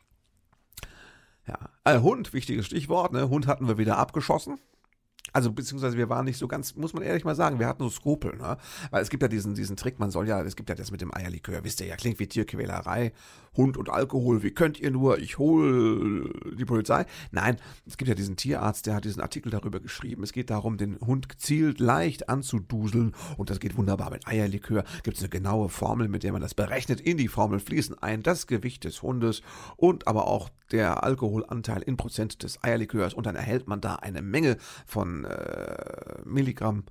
Ja, 1.47 1.71
äh, 1.85 2.01
Hund, 2.01 2.33
wichtiges 2.33 2.67
Stichwort, 2.67 3.13
ne? 3.13 3.29
Hund 3.29 3.47
hatten 3.47 3.69
wir 3.69 3.79
wieder 3.79 3.99
abgeschossen. 3.99 4.59
Also 5.37 5.53
beziehungsweise 5.53 5.99
wir 5.99 6.09
waren 6.09 6.25
nicht 6.25 6.39
so 6.39 6.49
ganz, 6.49 6.77
muss 6.77 6.95
man 6.95 7.03
ehrlich 7.03 7.27
mal 7.27 7.35
sagen, 7.35 7.59
wir 7.59 7.67
hatten 7.67 7.83
so 7.83 7.91
Skrupel, 7.91 8.39
ne? 8.39 8.57
Weil 8.91 9.03
es 9.03 9.11
gibt 9.11 9.23
ja 9.23 9.29
diesen, 9.29 9.55
diesen 9.55 9.77
Trick, 9.77 9.99
man 9.99 10.11
soll 10.11 10.27
ja, 10.27 10.41
es 10.41 10.57
gibt 10.57 10.71
ja 10.71 10.75
das 10.75 10.91
mit 10.91 11.03
dem 11.03 11.15
Eierlikör, 11.15 11.63
wisst 11.63 11.83
ihr 11.83 11.87
ja, 11.87 11.97
klingt 11.97 12.19
wie 12.19 12.27
Tierquälerei, 12.27 13.13
Hund 13.55 13.77
und 13.77 13.91
Alkohol, 13.91 14.43
wie 14.43 14.53
könnt 14.53 14.81
ihr 14.81 14.91
nur, 14.91 15.19
ich 15.19 15.37
hol 15.37 16.33
die 16.59 16.65
Polizei. 16.65 17.05
Nein, 17.33 17.59
es 17.85 17.99
gibt 17.99 18.09
ja 18.09 18.15
diesen 18.15 18.37
Tierarzt, 18.37 18.87
der 18.87 18.95
hat 18.95 19.05
diesen 19.05 19.21
Artikel 19.21 19.51
darüber 19.51 19.79
geschrieben. 19.79 20.23
Es 20.23 20.33
geht 20.33 20.49
darum, 20.49 20.79
den 20.79 20.99
Hund 21.01 21.29
gezielt 21.29 21.81
leicht 21.81 22.31
anzuduseln 22.31 23.15
und 23.37 23.51
das 23.51 23.61
geht 23.61 23.77
wunderbar 23.77 24.09
mit 24.09 24.27
Eierlikör. 24.27 24.85
Gibt 25.03 25.19
es 25.19 25.23
eine 25.23 25.29
genaue 25.29 25.69
Formel, 25.69 26.09
mit 26.09 26.23
der 26.23 26.33
man 26.33 26.41
das 26.41 26.55
berechnet. 26.55 27.03
In 27.03 27.19
die 27.19 27.29
Formel 27.29 27.61
fließen 27.61 27.99
ein 28.03 28.23
das 28.23 28.47
Gewicht 28.47 28.85
des 28.85 29.03
Hundes 29.03 29.43
und 29.77 30.09
aber 30.09 30.29
auch 30.29 30.49
der 30.73 31.03
Alkoholanteil 31.03 31.83
in 31.83 31.97
Prozent 31.97 32.43
des 32.43 32.63
Eierlikörs 32.63 33.15
und 33.15 33.27
dann 33.27 33.37
erhält 33.37 33.69
man 33.69 33.81
da 33.81 33.97
eine 33.97 34.23
Menge 34.23 34.57
von 34.87 35.25
äh, 35.25 36.21
Milligramm 36.25 36.85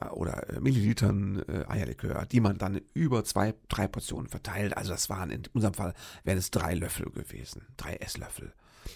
äh, 0.00 0.06
oder 0.08 0.46
Millilitern 0.60 1.42
äh, 1.48 1.64
Eierlikör, 1.68 2.26
die 2.26 2.40
man 2.40 2.58
dann 2.58 2.80
über 2.94 3.24
zwei, 3.24 3.54
drei 3.68 3.88
Portionen 3.88 4.28
verteilt. 4.28 4.76
Also 4.76 4.92
das 4.92 5.08
waren 5.10 5.30
in 5.30 5.42
unserem 5.52 5.74
Fall 5.74 5.94
wären 6.24 6.38
es 6.38 6.50
drei 6.50 6.74
Löffel 6.74 7.10
gewesen, 7.10 7.66
drei 7.76 7.96
Esslöffel 7.96 8.52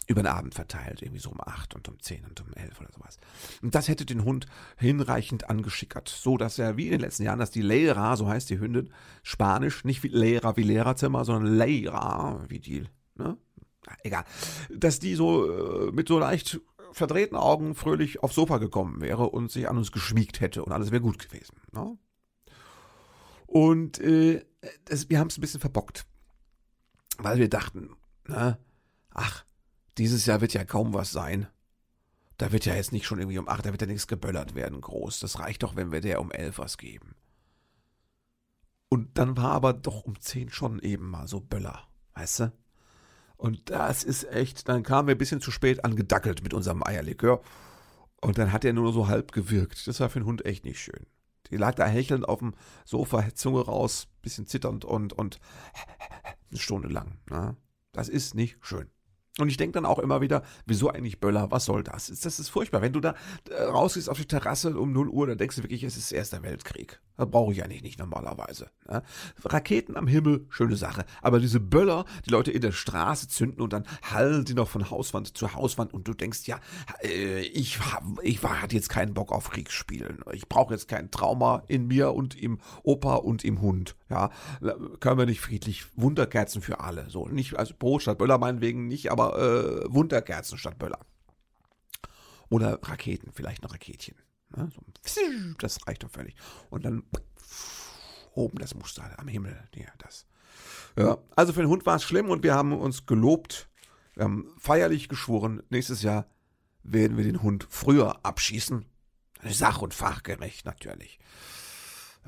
über 0.06 0.22
den 0.22 0.26
Abend 0.26 0.54
verteilt, 0.54 1.02
irgendwie 1.02 1.20
so 1.20 1.30
um 1.30 1.40
acht 1.40 1.74
und 1.74 1.88
um 1.88 2.00
zehn 2.00 2.24
und 2.24 2.40
um 2.40 2.52
elf 2.54 2.80
oder 2.80 2.90
sowas. 2.92 3.18
Und 3.62 3.74
das 3.74 3.88
hätte 3.88 4.04
den 4.04 4.24
Hund 4.24 4.46
hinreichend 4.76 5.48
angeschickert, 5.48 6.08
so 6.08 6.36
dass 6.36 6.58
er 6.58 6.76
wie 6.76 6.86
in 6.86 6.92
den 6.92 7.00
letzten 7.00 7.22
Jahren, 7.22 7.38
dass 7.38 7.50
die 7.50 7.62
Leira, 7.62 8.16
so 8.16 8.28
heißt 8.28 8.50
die 8.50 8.58
Hündin, 8.58 8.90
Spanisch, 9.22 9.84
nicht 9.84 10.02
wie 10.02 10.08
Lehrer 10.08 10.56
wie 10.56 10.62
Lehrerzimmer, 10.62 11.24
sondern 11.24 11.54
Leira, 11.54 12.44
wie 12.48 12.60
die, 12.60 12.84
ne? 13.14 13.36
Egal, 14.02 14.24
dass 14.70 14.98
die 14.98 15.14
so 15.14 15.88
äh, 15.88 15.92
mit 15.92 16.08
so 16.08 16.18
leicht 16.18 16.60
verdrehten 16.92 17.36
Augen 17.36 17.74
fröhlich 17.74 18.22
aufs 18.22 18.34
Sofa 18.34 18.58
gekommen 18.58 19.00
wäre 19.00 19.28
und 19.28 19.50
sich 19.50 19.68
an 19.68 19.76
uns 19.76 19.92
geschmiegt 19.92 20.40
hätte 20.40 20.64
und 20.64 20.72
alles 20.72 20.90
wäre 20.90 21.02
gut 21.02 21.18
gewesen. 21.18 21.56
Ne? 21.72 21.98
Und 23.46 23.98
äh, 24.00 24.44
das, 24.84 25.08
wir 25.08 25.18
haben 25.18 25.28
es 25.28 25.38
ein 25.38 25.40
bisschen 25.40 25.60
verbockt. 25.60 26.06
Weil 27.18 27.38
wir 27.38 27.48
dachten, 27.48 27.96
na, 28.26 28.58
ach, 29.10 29.44
dieses 29.98 30.26
Jahr 30.26 30.40
wird 30.40 30.52
ja 30.52 30.64
kaum 30.64 30.92
was 30.92 31.10
sein. 31.10 31.46
Da 32.38 32.52
wird 32.52 32.66
ja 32.66 32.74
jetzt 32.74 32.92
nicht 32.92 33.06
schon 33.06 33.18
irgendwie 33.18 33.38
um 33.38 33.48
acht, 33.48 33.64
da 33.64 33.70
wird 33.70 33.80
ja 33.80 33.86
nichts 33.86 34.06
geböllert 34.06 34.54
werden 34.54 34.80
groß. 34.80 35.20
Das 35.20 35.38
reicht 35.38 35.62
doch, 35.62 35.76
wenn 35.76 35.92
wir 35.92 36.00
der 36.00 36.20
um 36.20 36.30
elf 36.30 36.58
was 36.58 36.76
geben. 36.76 37.14
Und 38.88 39.18
dann 39.18 39.36
war 39.36 39.52
aber 39.52 39.72
doch 39.72 40.04
um 40.04 40.20
zehn 40.20 40.50
schon 40.50 40.78
eben 40.80 41.08
mal 41.08 41.26
so 41.26 41.40
Böller, 41.40 41.88
weißt 42.14 42.40
du? 42.40 42.52
Und 43.36 43.70
das 43.70 44.02
ist 44.04 44.24
echt, 44.24 44.68
dann 44.68 44.82
kamen 44.82 45.08
wir 45.08 45.14
ein 45.14 45.18
bisschen 45.18 45.40
zu 45.40 45.50
spät 45.50 45.84
angedackelt 45.84 46.42
mit 46.42 46.54
unserem 46.54 46.82
Eierlikör. 46.82 47.42
Und 48.20 48.38
dann 48.38 48.52
hat 48.52 48.64
er 48.64 48.72
nur 48.72 48.92
so 48.92 49.08
halb 49.08 49.32
gewirkt. 49.32 49.86
Das 49.86 50.00
war 50.00 50.08
für 50.08 50.20
den 50.20 50.26
Hund 50.26 50.44
echt 50.46 50.64
nicht 50.64 50.80
schön. 50.80 51.06
Die 51.50 51.56
lag 51.56 51.74
da 51.74 51.86
hechelnd 51.86 52.28
auf 52.28 52.40
dem 52.40 52.54
Sofa, 52.84 53.34
Zunge 53.34 53.60
raus, 53.60 54.08
bisschen 54.22 54.46
zitternd 54.46 54.84
und, 54.84 55.12
und 55.12 55.38
eine 56.50 56.58
Stunde 56.58 56.88
lang. 56.88 57.18
Ne? 57.30 57.56
Das 57.92 58.08
ist 58.08 58.34
nicht 58.34 58.58
schön. 58.62 58.90
Und 59.38 59.50
ich 59.50 59.58
denke 59.58 59.74
dann 59.74 59.86
auch 59.86 59.98
immer 59.98 60.22
wieder, 60.22 60.42
wieso 60.64 60.90
eigentlich 60.90 61.20
Böller? 61.20 61.50
Was 61.50 61.66
soll 61.66 61.82
das? 61.84 62.06
Das 62.06 62.38
ist 62.38 62.48
furchtbar. 62.48 62.80
Wenn 62.80 62.94
du 62.94 63.00
da 63.00 63.14
äh, 63.50 63.62
rausgehst 63.62 64.08
auf 64.08 64.16
die 64.16 64.26
Terrasse 64.26 64.78
um 64.78 64.92
0 64.92 65.08
Uhr, 65.08 65.26
dann 65.26 65.38
denkst 65.38 65.56
du 65.56 65.62
wirklich, 65.62 65.82
es 65.82 65.96
ist 65.96 66.10
Erster 66.10 66.42
Weltkrieg. 66.42 67.00
Das 67.16 67.30
brauche 67.30 67.52
ich 67.52 67.64
eigentlich 67.64 67.82
nicht 67.82 67.98
normalerweise. 67.98 68.70
Ne? 68.88 69.02
Raketen 69.44 69.96
am 69.96 70.06
Himmel, 70.06 70.46
schöne 70.50 70.76
Sache. 70.76 71.04
Aber 71.22 71.40
diese 71.40 71.60
Böller, 71.60 72.04
die 72.26 72.30
Leute 72.30 72.50
in 72.50 72.60
der 72.60 72.72
Straße 72.72 73.28
zünden 73.28 73.62
und 73.62 73.72
dann 73.72 73.84
hallen 74.02 74.44
die 74.44 74.54
noch 74.54 74.68
von 74.68 74.90
Hauswand 74.90 75.36
zu 75.36 75.54
Hauswand 75.54 75.94
und 75.94 76.06
du 76.06 76.14
denkst, 76.14 76.46
ja, 76.46 76.60
äh, 77.02 77.40
ich, 77.40 77.78
ich 78.22 78.42
hatte 78.42 78.76
jetzt 78.76 78.88
keinen 78.88 79.14
Bock 79.14 79.32
auf 79.32 79.50
Kriegsspielen. 79.50 80.20
Ich 80.32 80.48
brauche 80.48 80.74
jetzt 80.74 80.88
kein 80.88 81.10
Trauma 81.10 81.62
in 81.68 81.86
mir 81.86 82.12
und 82.12 82.40
im 82.40 82.58
Opa 82.82 83.14
und 83.16 83.44
im 83.44 83.60
Hund. 83.60 83.96
Ja, 84.10 84.30
können 85.00 85.18
wir 85.18 85.26
nicht 85.26 85.40
friedlich 85.40 85.86
Wunderkerzen 85.96 86.60
für 86.60 86.80
alle. 86.80 87.08
So, 87.10 87.28
nicht, 87.28 87.58
also 87.58 87.74
Brot 87.78 88.02
statt 88.02 88.18
Böller 88.18 88.38
meinetwegen 88.38 88.88
nicht, 88.88 89.10
aber 89.10 89.38
äh, 89.38 89.92
Wunderkerzen 89.92 90.58
statt 90.58 90.78
Böller. 90.78 91.00
Oder 92.48 92.78
Raketen, 92.82 93.30
vielleicht 93.32 93.62
noch 93.62 93.72
Raketchen. 93.72 94.16
Ne? 94.54 94.70
So, 94.74 94.82
das 95.58 95.78
reicht 95.86 96.02
doch 96.02 96.10
völlig. 96.10 96.34
Und 96.70 96.84
dann 96.84 97.02
oben 98.34 98.58
das 98.58 98.74
Muster 98.74 99.18
am 99.18 99.28
Himmel. 99.28 99.56
Ja, 99.74 99.88
das. 99.98 100.26
Ja, 100.98 101.18
also 101.34 101.52
für 101.52 101.60
den 101.60 101.68
Hund 101.68 101.86
war 101.86 101.96
es 101.96 102.02
schlimm 102.02 102.30
und 102.30 102.42
wir 102.42 102.54
haben 102.54 102.72
uns 102.72 103.06
gelobt, 103.06 103.68
wir 104.14 104.24
haben 104.24 104.52
feierlich 104.58 105.08
geschworen, 105.08 105.62
nächstes 105.68 106.02
Jahr 106.02 106.26
werden 106.82 107.16
wir 107.16 107.24
den 107.24 107.42
Hund 107.42 107.66
früher 107.68 108.24
abschießen. 108.24 108.86
Sach- 109.44 109.82
und 109.82 109.92
fachgerecht 109.92 110.64
natürlich. 110.64 111.18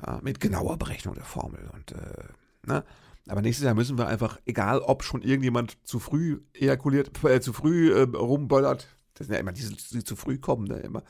Ja, 0.05 0.19
mit 0.21 0.39
genauer 0.39 0.77
Berechnung 0.77 1.15
der 1.15 1.25
Formel. 1.25 1.69
Und, 1.73 1.91
äh, 1.91 2.27
ne? 2.65 2.85
Aber 3.27 3.41
nächstes 3.41 3.65
Jahr 3.65 3.75
müssen 3.75 3.97
wir 3.97 4.07
einfach, 4.07 4.39
egal 4.45 4.79
ob 4.79 5.03
schon 5.03 5.21
irgendjemand 5.21 5.77
zu 5.85 5.99
früh 5.99 6.41
ejakuliert, 6.53 7.23
äh, 7.23 7.41
zu 7.41 7.53
früh 7.53 7.93
äh, 7.93 8.01
rumböllert, 8.01 8.87
das 9.19 9.27
sind 9.27 9.33
ja 9.33 9.39
immer 9.39 9.51
diese, 9.51 9.75
die 9.75 10.03
zu 10.03 10.15
früh 10.15 10.37
kommen, 10.37 10.65
ne? 10.65 10.77
immer 10.77 11.03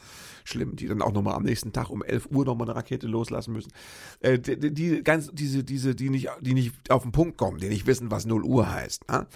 schlimm, 0.44 0.76
die 0.76 0.88
dann 0.88 1.02
auch 1.02 1.14
nochmal 1.14 1.36
am 1.36 1.44
nächsten 1.44 1.72
Tag 1.72 1.90
um 1.92 2.04
11 2.04 2.30
Uhr 2.32 2.44
nochmal 2.44 2.68
eine 2.68 2.76
Rakete 2.76 3.08
loslassen 3.08 3.54
müssen. 3.54 3.72
Äh, 4.20 4.40
die, 4.40 4.74
die, 4.74 5.04
ganz, 5.04 5.30
diese, 5.32 5.64
diese, 5.64 5.94
die 5.94 6.10
nicht, 6.10 6.30
die 6.42 6.56
nicht 6.56 6.74
auf 6.90 7.04
den 7.04 7.12
Punkt 7.12 7.38
kommen, 7.38 7.60
die 7.60 7.70
nicht 7.70 7.86
wissen, 7.86 8.10
was 8.10 8.26
0 8.26 8.44
Uhr 8.44 8.72
heißt. 8.72 9.08
Ne? 9.10 9.28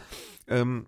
Ähm, 0.47 0.87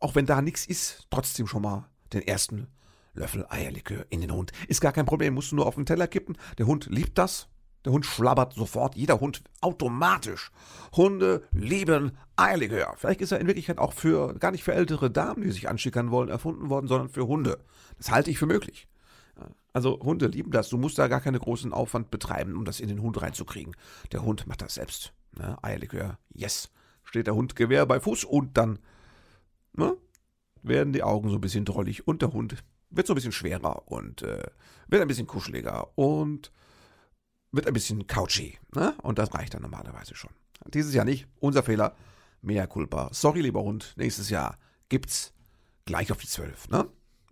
auch 0.00 0.14
wenn 0.14 0.26
da 0.26 0.40
nichts 0.40 0.66
ist, 0.66 1.06
trotzdem 1.10 1.46
schon 1.46 1.62
mal 1.62 1.88
den 2.14 2.22
ersten 2.22 2.66
Löffel 3.12 3.46
Eierlikör 3.48 4.06
in 4.08 4.22
den 4.22 4.32
Hund. 4.32 4.52
Ist 4.66 4.80
gar 4.80 4.92
kein 4.92 5.06
Problem, 5.06 5.34
musst 5.34 5.52
du 5.52 5.56
nur 5.56 5.66
auf 5.66 5.74
den 5.74 5.86
Teller 5.86 6.06
kippen. 6.08 6.38
Der 6.56 6.66
Hund 6.66 6.86
liebt 6.90 7.18
das. 7.18 7.48
Der 7.86 7.92
Hund 7.92 8.04
schlabbert 8.04 8.54
sofort, 8.54 8.96
jeder 8.96 9.20
Hund 9.20 9.44
automatisch. 9.60 10.50
Hunde 10.96 11.44
lieben 11.52 12.18
Eierlikör. 12.34 12.94
Vielleicht 12.96 13.20
ist 13.20 13.30
er 13.30 13.38
in 13.38 13.46
Wirklichkeit 13.46 13.78
auch 13.78 13.92
für, 13.92 14.34
gar 14.34 14.50
nicht 14.50 14.64
für 14.64 14.74
ältere 14.74 15.08
Damen, 15.08 15.42
die 15.42 15.52
sich 15.52 15.68
anschickern 15.68 16.10
wollen, 16.10 16.28
erfunden 16.28 16.68
worden, 16.68 16.88
sondern 16.88 17.08
für 17.08 17.28
Hunde. 17.28 17.58
Das 17.96 18.10
halte 18.10 18.32
ich 18.32 18.38
für 18.40 18.46
möglich. 18.46 18.88
Also 19.72 20.00
Hunde 20.00 20.26
lieben 20.26 20.50
das. 20.50 20.68
Du 20.68 20.78
musst 20.78 20.98
da 20.98 21.06
gar 21.06 21.20
keinen 21.20 21.38
großen 21.38 21.72
Aufwand 21.72 22.10
betreiben, 22.10 22.56
um 22.56 22.64
das 22.64 22.80
in 22.80 22.88
den 22.88 23.02
Hund 23.02 23.22
reinzukriegen. 23.22 23.76
Der 24.10 24.22
Hund 24.22 24.48
macht 24.48 24.62
das 24.62 24.74
selbst. 24.74 25.12
Ne? 25.38 25.56
Eierlikör, 25.62 26.18
yes. 26.34 26.72
Steht 27.04 27.28
der 27.28 27.36
Hund 27.36 27.54
Gewehr 27.54 27.86
bei 27.86 28.00
Fuß 28.00 28.24
und 28.24 28.56
dann 28.56 28.80
ne, 29.74 29.96
werden 30.64 30.92
die 30.92 31.04
Augen 31.04 31.28
so 31.28 31.36
ein 31.36 31.40
bisschen 31.40 31.64
drollig 31.64 32.08
und 32.08 32.20
der 32.20 32.32
Hund 32.32 32.64
wird 32.90 33.06
so 33.06 33.12
ein 33.12 33.14
bisschen 33.14 33.30
schwerer 33.30 33.86
und 33.86 34.22
äh, 34.22 34.42
wird 34.88 35.02
ein 35.02 35.08
bisschen 35.08 35.28
kuscheliger 35.28 35.96
und 35.96 36.50
wird 37.52 37.66
ein 37.66 37.72
bisschen 37.72 38.06
couchy. 38.06 38.58
Ne? 38.74 38.94
Und 39.02 39.18
das 39.18 39.32
reicht 39.34 39.54
dann 39.54 39.62
normalerweise 39.62 40.14
schon. 40.14 40.30
Dieses 40.66 40.94
Jahr 40.94 41.04
nicht. 41.04 41.26
Unser 41.40 41.62
Fehler. 41.62 41.94
Mehr 42.42 42.66
Culpa. 42.66 43.08
Sorry, 43.12 43.40
lieber 43.40 43.62
Hund. 43.62 43.94
Nächstes 43.96 44.30
Jahr 44.30 44.58
gibt's 44.88 45.32
gleich 45.84 46.12
auf 46.12 46.18
die 46.18 46.28
12. 46.28 46.68
Ne? 46.68 46.88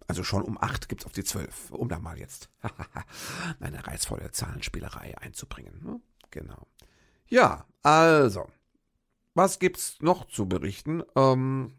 Also 0.06 0.24
schon 0.24 0.42
um 0.42 0.58
8 0.60 0.88
gibt's 0.88 1.06
auf 1.06 1.12
die 1.12 1.24
12. 1.24 1.70
Um 1.72 1.88
da 1.88 1.98
mal 1.98 2.18
jetzt 2.18 2.50
eine 3.60 3.86
reizvolle 3.86 4.30
Zahlenspielerei 4.30 5.16
einzubringen. 5.18 5.80
Ne? 5.84 6.00
Genau. 6.30 6.66
Ja, 7.28 7.66
also. 7.82 8.48
Was 9.34 9.58
gibt's 9.58 9.96
noch 10.00 10.26
zu 10.26 10.46
berichten? 10.46 11.02
Ähm, 11.16 11.74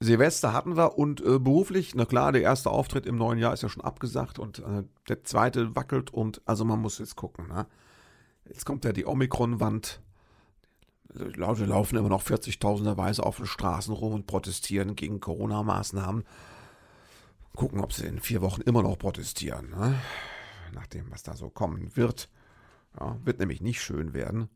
Silvester 0.00 0.52
hatten 0.52 0.76
wir 0.76 0.96
und 0.96 1.20
äh, 1.20 1.40
beruflich, 1.40 1.94
na 1.94 2.04
klar, 2.04 2.30
der 2.30 2.42
erste 2.42 2.70
Auftritt 2.70 3.04
im 3.04 3.16
neuen 3.16 3.38
Jahr 3.38 3.52
ist 3.52 3.62
ja 3.62 3.68
schon 3.68 3.82
abgesagt 3.82 4.38
und 4.38 4.60
äh, 4.60 4.84
der 5.08 5.24
zweite 5.24 5.74
wackelt 5.74 6.12
und 6.12 6.40
also 6.44 6.64
man 6.64 6.80
muss 6.80 6.98
jetzt 6.98 7.16
gucken. 7.16 7.48
Ne? 7.48 7.66
Jetzt 8.46 8.64
kommt 8.64 8.84
ja 8.84 8.92
die 8.92 9.06
Omikron-Wand. 9.06 10.00
Die 11.14 11.38
Leute 11.38 11.64
laufen 11.64 11.96
immer 11.96 12.10
noch 12.10 12.22
40.000erweise 12.22 13.20
auf 13.20 13.38
den 13.38 13.46
Straßen 13.46 13.92
rum 13.92 14.12
und 14.12 14.26
protestieren 14.26 14.94
gegen 14.94 15.20
Corona-Maßnahmen. 15.20 16.24
Gucken, 17.56 17.80
ob 17.80 17.92
sie 17.92 18.06
in 18.06 18.20
vier 18.20 18.40
Wochen 18.40 18.60
immer 18.60 18.82
noch 18.82 18.98
protestieren. 18.98 19.70
Ne? 19.70 19.98
Nach 20.74 20.86
dem, 20.86 21.10
was 21.10 21.24
da 21.24 21.34
so 21.34 21.50
kommen 21.50 21.96
wird. 21.96 22.28
Ja, 23.00 23.16
wird 23.24 23.40
nämlich 23.40 23.60
nicht 23.60 23.82
schön 23.82 24.12
werden 24.12 24.48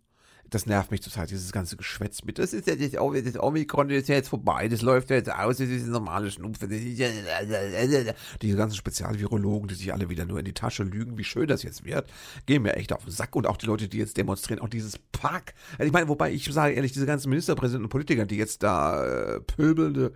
das 0.55 0.67
nervt 0.67 0.91
mich 0.91 1.01
total, 1.01 1.27
dieses 1.27 1.51
ganze 1.51 1.77
Geschwätz 1.77 2.25
mit. 2.25 2.39
Das 2.39 2.53
ist 2.53 2.67
ja 2.67 3.01
auch, 3.01 3.15
das 3.15 3.39
Omikron 3.39 3.89
ist 3.91 4.09
ja 4.09 4.17
jetzt 4.17 4.29
vorbei, 4.29 4.69
das 4.69 4.83
läuft 4.83 5.11
ja 5.11 5.17
jetzt 5.17 5.33
aus, 5.33 5.57
das 5.57 5.69
ist 5.69 5.85
eine 5.85 5.93
normale 5.93 6.31
Schnupfe. 6.31 6.67
Ja, 6.73 7.09
diese 8.41 8.57
ganzen 8.57 8.77
Spezialvirologen, 8.77 9.69
die 9.69 9.75
sich 9.75 9.93
alle 9.93 10.11
wieder 10.11 10.27
nur 10.27 10.39
in 10.39 10.45
die 10.45 10.53
Tasche 10.53 10.83
lügen, 10.83 11.17
wie 11.17 11.25
schön 11.25 11.47
das 11.47 11.63
jetzt 11.63 11.85
wird, 11.85 12.11
gehen 12.47 12.63
mir 12.63 12.77
echt 12.77 12.93
auf 12.93 13.05
den 13.05 13.13
Sack. 13.13 13.35
Und 13.35 13.47
auch 13.47 13.57
die 13.57 13.67
Leute, 13.67 13.89
die 13.89 13.99
jetzt 13.99 14.17
demonstrieren, 14.17 14.61
auch 14.61 14.69
dieses 14.69 14.99
Pack. 14.99 15.55
Also 15.79 15.85
ich 15.85 15.93
meine, 15.93 16.09
wobei 16.09 16.33
ich 16.33 16.45
sage 16.45 16.75
ehrlich, 16.75 16.93
diese 16.93 17.07
ganzen 17.07 17.31
Ministerpräsidenten 17.31 17.85
und 17.85 17.91
Politiker, 17.91 18.27
die 18.27 18.37
jetzt 18.37 18.63
da 18.63 19.05
äh, 19.05 19.41
pöbelnde 19.41 20.13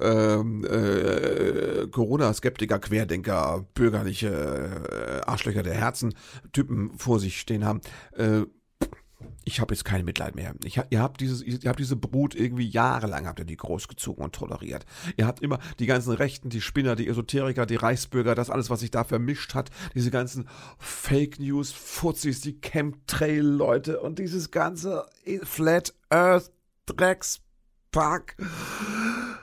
ähm, 0.00 0.64
äh, 0.64 1.86
Corona-Skeptiker, 1.88 2.78
Querdenker, 2.78 3.64
bürgerliche 3.74 4.28
äh, 4.28 5.28
Arschlöcher 5.28 5.62
der 5.62 5.74
Herzen, 5.74 6.14
Typen 6.52 6.96
vor 6.96 7.20
sich 7.20 7.40
stehen 7.40 7.64
haben, 7.64 7.80
äh, 8.16 8.42
ich 9.44 9.60
habe 9.60 9.74
jetzt 9.74 9.84
kein 9.84 10.04
Mitleid 10.04 10.34
mehr. 10.34 10.54
Ich, 10.64 10.80
ihr 10.90 11.00
habt 11.00 11.20
dieses, 11.20 11.42
ihr 11.42 11.68
habt 11.68 11.78
diese 11.78 11.96
Brut 11.96 12.34
irgendwie 12.34 12.68
jahrelang 12.68 13.26
habt 13.26 13.38
ihr 13.38 13.44
die 13.44 13.56
großgezogen 13.56 14.24
und 14.24 14.34
toleriert. 14.34 14.84
Ihr 15.16 15.26
habt 15.26 15.40
immer 15.40 15.58
die 15.78 15.86
ganzen 15.86 16.12
Rechten, 16.12 16.50
die 16.50 16.60
Spinner, 16.60 16.96
die 16.96 17.08
Esoteriker, 17.08 17.66
die 17.66 17.76
Reichsbürger, 17.76 18.34
das 18.34 18.50
alles, 18.50 18.70
was 18.70 18.80
sich 18.80 18.90
da 18.90 19.04
vermischt 19.04 19.54
hat, 19.54 19.70
diese 19.94 20.10
ganzen 20.10 20.48
Fake 20.78 21.40
News, 21.40 21.72
Fuzis, 21.72 22.40
die 22.40 22.60
Chemtrail-Leute 22.60 24.00
und 24.00 24.18
dieses 24.18 24.50
ganze 24.50 25.06
Flat 25.42 25.94
Earth 26.10 26.50
Dreckspack 26.86 28.36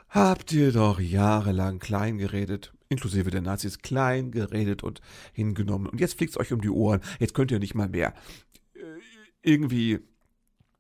habt 0.10 0.52
ihr 0.52 0.72
doch 0.72 1.00
jahrelang 1.00 1.80
klein 1.80 2.18
geredet, 2.18 2.74
inklusive 2.90 3.30
der 3.30 3.42
Nazis 3.42 3.80
klein 3.80 4.32
geredet 4.32 4.84
und 4.84 5.02
hingenommen. 5.34 5.88
Und 5.88 6.00
jetzt 6.00 6.18
fliegt's 6.18 6.38
euch 6.38 6.54
um 6.54 6.62
die 6.62 6.70
Ohren. 6.70 7.02
Jetzt 7.20 7.34
könnt 7.34 7.52
ihr 7.52 7.60
nicht 7.60 7.76
mal 7.76 7.90
mehr 7.90 8.14
irgendwie, 9.42 10.00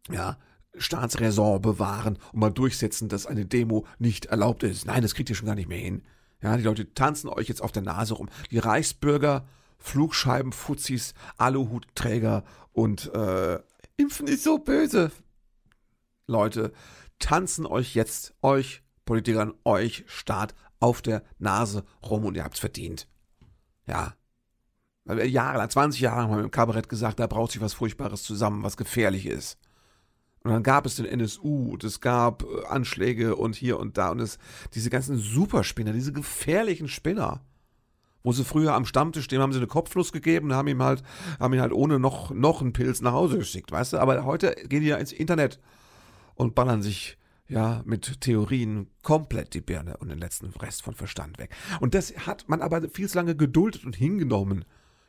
ja, 0.10 0.38
Staatsräson 0.78 1.62
bewahren 1.62 2.18
und 2.32 2.40
mal 2.40 2.52
durchsetzen, 2.52 3.10
dass 3.10 3.26
eine 3.26 3.46
Demo 3.46 3.86
nicht 4.00 4.28
erlaubt 4.28 4.64
ist. 4.64 4.86
Nein, 4.86 5.02
das 5.02 5.16
kriegt 5.16 5.30
ihr 5.30 5.36
schon 5.36 5.48
gar 5.48 5.56
nicht 5.56 5.70
mehr 5.70 5.80
hin. 5.80 6.04
Ja, 6.42 6.56
die 6.56 6.64
Leute 6.64 6.94
tanzen 6.94 7.30
euch 7.30 7.48
jetzt 7.48 7.62
auf 7.62 7.72
der 7.72 7.82
Nase 7.82 8.14
rum. 8.14 8.30
Die 8.52 8.60
Reichsbürger, 8.60 9.48
Flugscheibenfuzis, 9.80 11.14
Aluhutträger 11.38 12.44
und 12.74 13.12
äh, 13.14 13.60
Impfen 13.98 14.28
ist 14.28 14.44
so 14.44 14.60
böse. 14.60 15.12
Leute, 16.28 16.74
tanzen 17.20 17.66
euch 17.66 17.96
jetzt, 17.96 18.36
euch 18.42 18.84
Politikern, 19.06 19.54
euch 19.64 20.04
Staat 20.08 20.54
auf 20.80 21.02
der 21.02 21.24
Nase 21.40 21.84
rum 22.04 22.26
und 22.26 22.36
ihr 22.36 22.44
habt's 22.44 22.60
verdient. 22.60 23.08
Ja, 23.88 24.14
jahrelang, 25.08 25.70
20 25.70 26.02
Jahre 26.02 26.22
haben 26.22 26.36
wir 26.36 26.44
im 26.44 26.52
Kabarett 26.52 26.90
gesagt, 26.90 27.20
da 27.20 27.28
braucht 27.28 27.52
sich 27.52 27.62
was 27.62 27.74
Furchtbares 27.74 28.24
zusammen, 28.24 28.64
was 28.64 28.78
gefährlich 28.78 29.26
ist. 29.26 29.58
Und 30.44 30.52
dann 30.52 30.64
gab 30.64 30.86
es 30.86 30.96
den 30.96 31.06
NSU 31.06 31.72
und 31.74 31.84
es 31.84 32.00
gab 32.00 32.44
äh, 32.44 32.66
Anschläge 32.68 33.36
und 33.36 33.56
hier 33.56 33.80
und 33.80 33.98
da 33.98 34.12
und 34.12 34.20
es, 34.20 34.38
diese 34.74 34.90
ganzen 34.90 35.18
Superspinner, 35.18 35.92
diese 35.92 36.14
gefährlichen 36.14 36.88
Spinner, 36.88 37.42
Wo 38.24 38.32
sie 38.32 38.44
früher 38.44 38.74
am 38.74 38.86
Stammtisch, 38.86 39.28
dem 39.28 39.42
haben 39.42 39.54
sie 39.54 39.60
eine 39.60 39.68
Kopfnuss 39.68 40.12
gegeben, 40.12 40.54
haben 40.54 40.68
ihm 40.68 40.84
halt, 40.84 41.04
haben 41.40 41.54
ihn 41.54 41.62
halt 41.62 41.74
ohne 41.74 42.00
noch, 42.00 42.32
noch 42.32 42.62
einen 42.62 42.74
Pilz 42.74 43.02
nach 43.02 43.14
Hause 43.14 43.38
geschickt, 43.38 43.72
weißt 43.72 43.94
du? 43.94 43.98
Aber 44.00 44.26
heute 44.26 44.56
gehen 44.68 44.82
die 44.82 44.88
ja 44.88 44.98
ins 44.98 45.14
Internet 45.14 45.60
und 46.36 46.56
ballern 46.56 46.82
sich 46.82 47.18
ja, 47.48 47.82
mit 47.86 48.22
Theorien 48.22 48.88
komplett 49.04 49.54
die 49.54 49.62
Birne 49.62 49.98
und 49.98 50.10
den 50.10 50.20
letzten 50.20 50.48
Rest 50.48 50.82
von 50.84 50.94
Verstand 50.94 51.38
weg. 51.40 51.52
Und 51.80 51.94
das 51.94 52.14
hat 52.26 52.50
man 52.50 52.62
aber 52.62 52.90
viel 52.90 53.08
zu 53.08 53.18
lange 53.18 53.36
geduldet 53.36 53.86
und 53.86 53.96
hingenommen. 53.96 54.66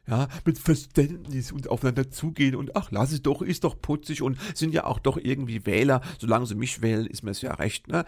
Ja, 0.08 0.28
mit 0.46 0.58
Verständnis 0.58 1.52
und 1.52 1.68
aufeinander 1.68 2.10
zugehen 2.10 2.56
und 2.56 2.74
ach, 2.74 2.90
lass 2.90 3.12
es 3.12 3.20
doch, 3.20 3.42
ist 3.42 3.64
doch 3.64 3.78
putzig 3.78 4.22
und 4.22 4.38
sind 4.54 4.72
ja 4.72 4.84
auch 4.84 4.98
doch 4.98 5.18
irgendwie 5.18 5.66
Wähler. 5.66 6.00
Solange 6.18 6.46
sie 6.46 6.54
mich 6.54 6.80
wählen, 6.80 7.06
ist 7.06 7.22
mir 7.22 7.32
es 7.32 7.42
ja 7.42 7.52
recht, 7.52 7.88
ne? 7.88 8.06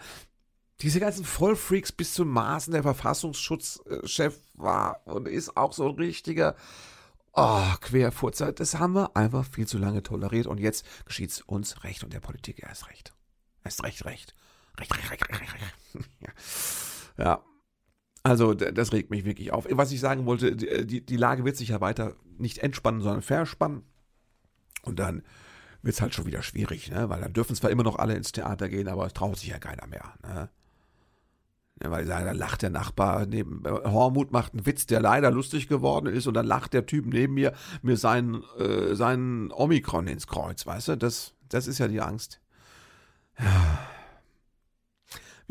diese 0.81 0.99
ganzen 0.99 1.25
Vollfreaks 1.25 1.91
bis 1.91 2.13
zum 2.13 2.29
Maßen 2.29 2.73
der 2.73 2.83
Verfassungsschutzchef 2.83 4.39
war 4.55 5.05
und 5.05 5.27
ist 5.27 5.55
auch 5.55 5.73
so 5.73 5.87
ein 5.87 5.95
richtiger 5.95 6.55
oh, 7.33 7.73
Querfurzer. 7.81 8.51
Das 8.51 8.79
haben 8.79 8.93
wir 8.93 9.15
einfach 9.15 9.45
viel 9.45 9.67
zu 9.67 9.77
lange 9.77 10.03
toleriert 10.03 10.47
und 10.47 10.59
jetzt 10.59 10.85
geschieht 11.05 11.29
es 11.29 11.41
uns 11.41 11.83
recht 11.83 12.03
und 12.03 12.13
der 12.13 12.19
Politik 12.19 12.63
erst 12.63 12.89
recht. 12.89 13.13
Erst 13.63 13.83
recht, 13.83 14.05
recht. 14.05 14.33
Recht, 14.79 14.97
recht, 14.97 15.11
recht, 15.11 15.29
recht, 15.29 15.53
recht. 15.53 16.09
ja. 17.17 17.43
Also, 18.23 18.53
das 18.53 18.93
regt 18.93 19.09
mich 19.09 19.25
wirklich 19.25 19.51
auf. 19.51 19.65
Was 19.71 19.91
ich 19.91 19.99
sagen 19.99 20.25
wollte, 20.25 20.55
die, 20.55 21.03
die 21.03 21.17
Lage 21.17 21.43
wird 21.43 21.57
sich 21.57 21.69
ja 21.69 21.81
weiter 21.81 22.15
nicht 22.37 22.59
entspannen, 22.59 23.01
sondern 23.01 23.23
verspannen. 23.23 23.83
Und 24.83 24.99
dann 24.99 25.23
wird 25.81 25.95
es 25.95 26.01
halt 26.01 26.13
schon 26.13 26.27
wieder 26.27 26.43
schwierig, 26.43 26.91
ne? 26.91 27.09
Weil 27.09 27.21
dann 27.21 27.33
dürfen 27.33 27.55
zwar 27.55 27.71
immer 27.71 27.83
noch 27.83 27.97
alle 27.97 28.15
ins 28.15 28.31
Theater 28.31 28.69
gehen, 28.69 28.87
aber 28.87 29.07
es 29.07 29.13
traut 29.13 29.37
sich 29.37 29.49
ja 29.49 29.57
keiner 29.57 29.87
mehr. 29.87 30.13
Ne? 30.21 30.49
Ja, 31.83 31.89
weil 31.89 32.05
da 32.05 32.31
lacht 32.31 32.61
der 32.61 32.69
Nachbar 32.69 33.25
neben 33.25 33.63
Hormut 33.65 34.31
macht 34.31 34.53
einen 34.53 34.67
Witz, 34.67 34.85
der 34.85 35.01
leider 35.01 35.31
lustig 35.31 35.67
geworden 35.67 36.05
ist, 36.05 36.27
und 36.27 36.35
dann 36.35 36.45
lacht 36.45 36.73
der 36.73 36.85
Typ 36.85 37.07
neben 37.07 37.33
mir 37.33 37.53
mir 37.81 37.97
seinen, 37.97 38.43
äh, 38.59 38.93
seinen 38.95 39.51
Omikron 39.51 40.05
ins 40.05 40.27
Kreuz, 40.27 40.67
weißt 40.67 40.89
du? 40.89 40.97
Das, 40.97 41.33
das 41.49 41.65
ist 41.65 41.79
ja 41.79 41.87
die 41.87 42.01
Angst. 42.01 42.39
Ja. 43.39 43.79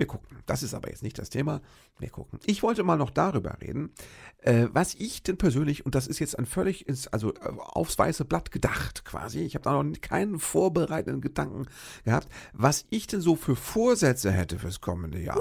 Wir 0.00 0.06
gucken. 0.06 0.38
Das 0.46 0.62
ist 0.62 0.72
aber 0.72 0.88
jetzt 0.88 1.02
nicht 1.02 1.18
das 1.18 1.28
Thema. 1.28 1.60
Wir 1.98 2.08
gucken. 2.08 2.40
Ich 2.46 2.62
wollte 2.62 2.82
mal 2.84 2.96
noch 2.96 3.10
darüber 3.10 3.58
reden, 3.60 3.92
äh, 4.38 4.66
was 4.72 4.94
ich 4.94 5.22
denn 5.22 5.36
persönlich, 5.36 5.84
und 5.84 5.94
das 5.94 6.06
ist 6.06 6.20
jetzt 6.20 6.38
ein 6.38 6.46
völlig, 6.46 6.88
ins, 6.88 7.06
also 7.08 7.34
äh, 7.34 7.52
aufs 7.58 7.98
weiße 7.98 8.24
Blatt 8.24 8.50
gedacht 8.50 9.04
quasi, 9.04 9.40
ich 9.40 9.56
habe 9.56 9.64
da 9.64 9.82
noch 9.82 10.00
keinen 10.00 10.38
vorbereitenden 10.38 11.20
Gedanken 11.20 11.66
gehabt, 12.02 12.28
was 12.54 12.86
ich 12.88 13.08
denn 13.08 13.20
so 13.20 13.36
für 13.36 13.56
Vorsätze 13.56 14.32
hätte 14.32 14.58
fürs 14.58 14.80
kommende 14.80 15.20
Jahr. 15.20 15.38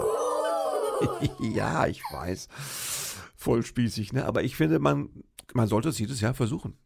ja, 1.40 1.88
ich 1.88 2.04
weiß. 2.12 2.50
Voll 3.38 3.64
spießig, 3.64 4.12
ne? 4.12 4.26
Aber 4.26 4.44
ich 4.44 4.58
finde, 4.58 4.80
man, 4.80 5.24
man 5.54 5.70
sollte 5.70 5.88
es 5.88 6.00
jedes 6.00 6.20
Jahr 6.20 6.34
versuchen. 6.34 6.78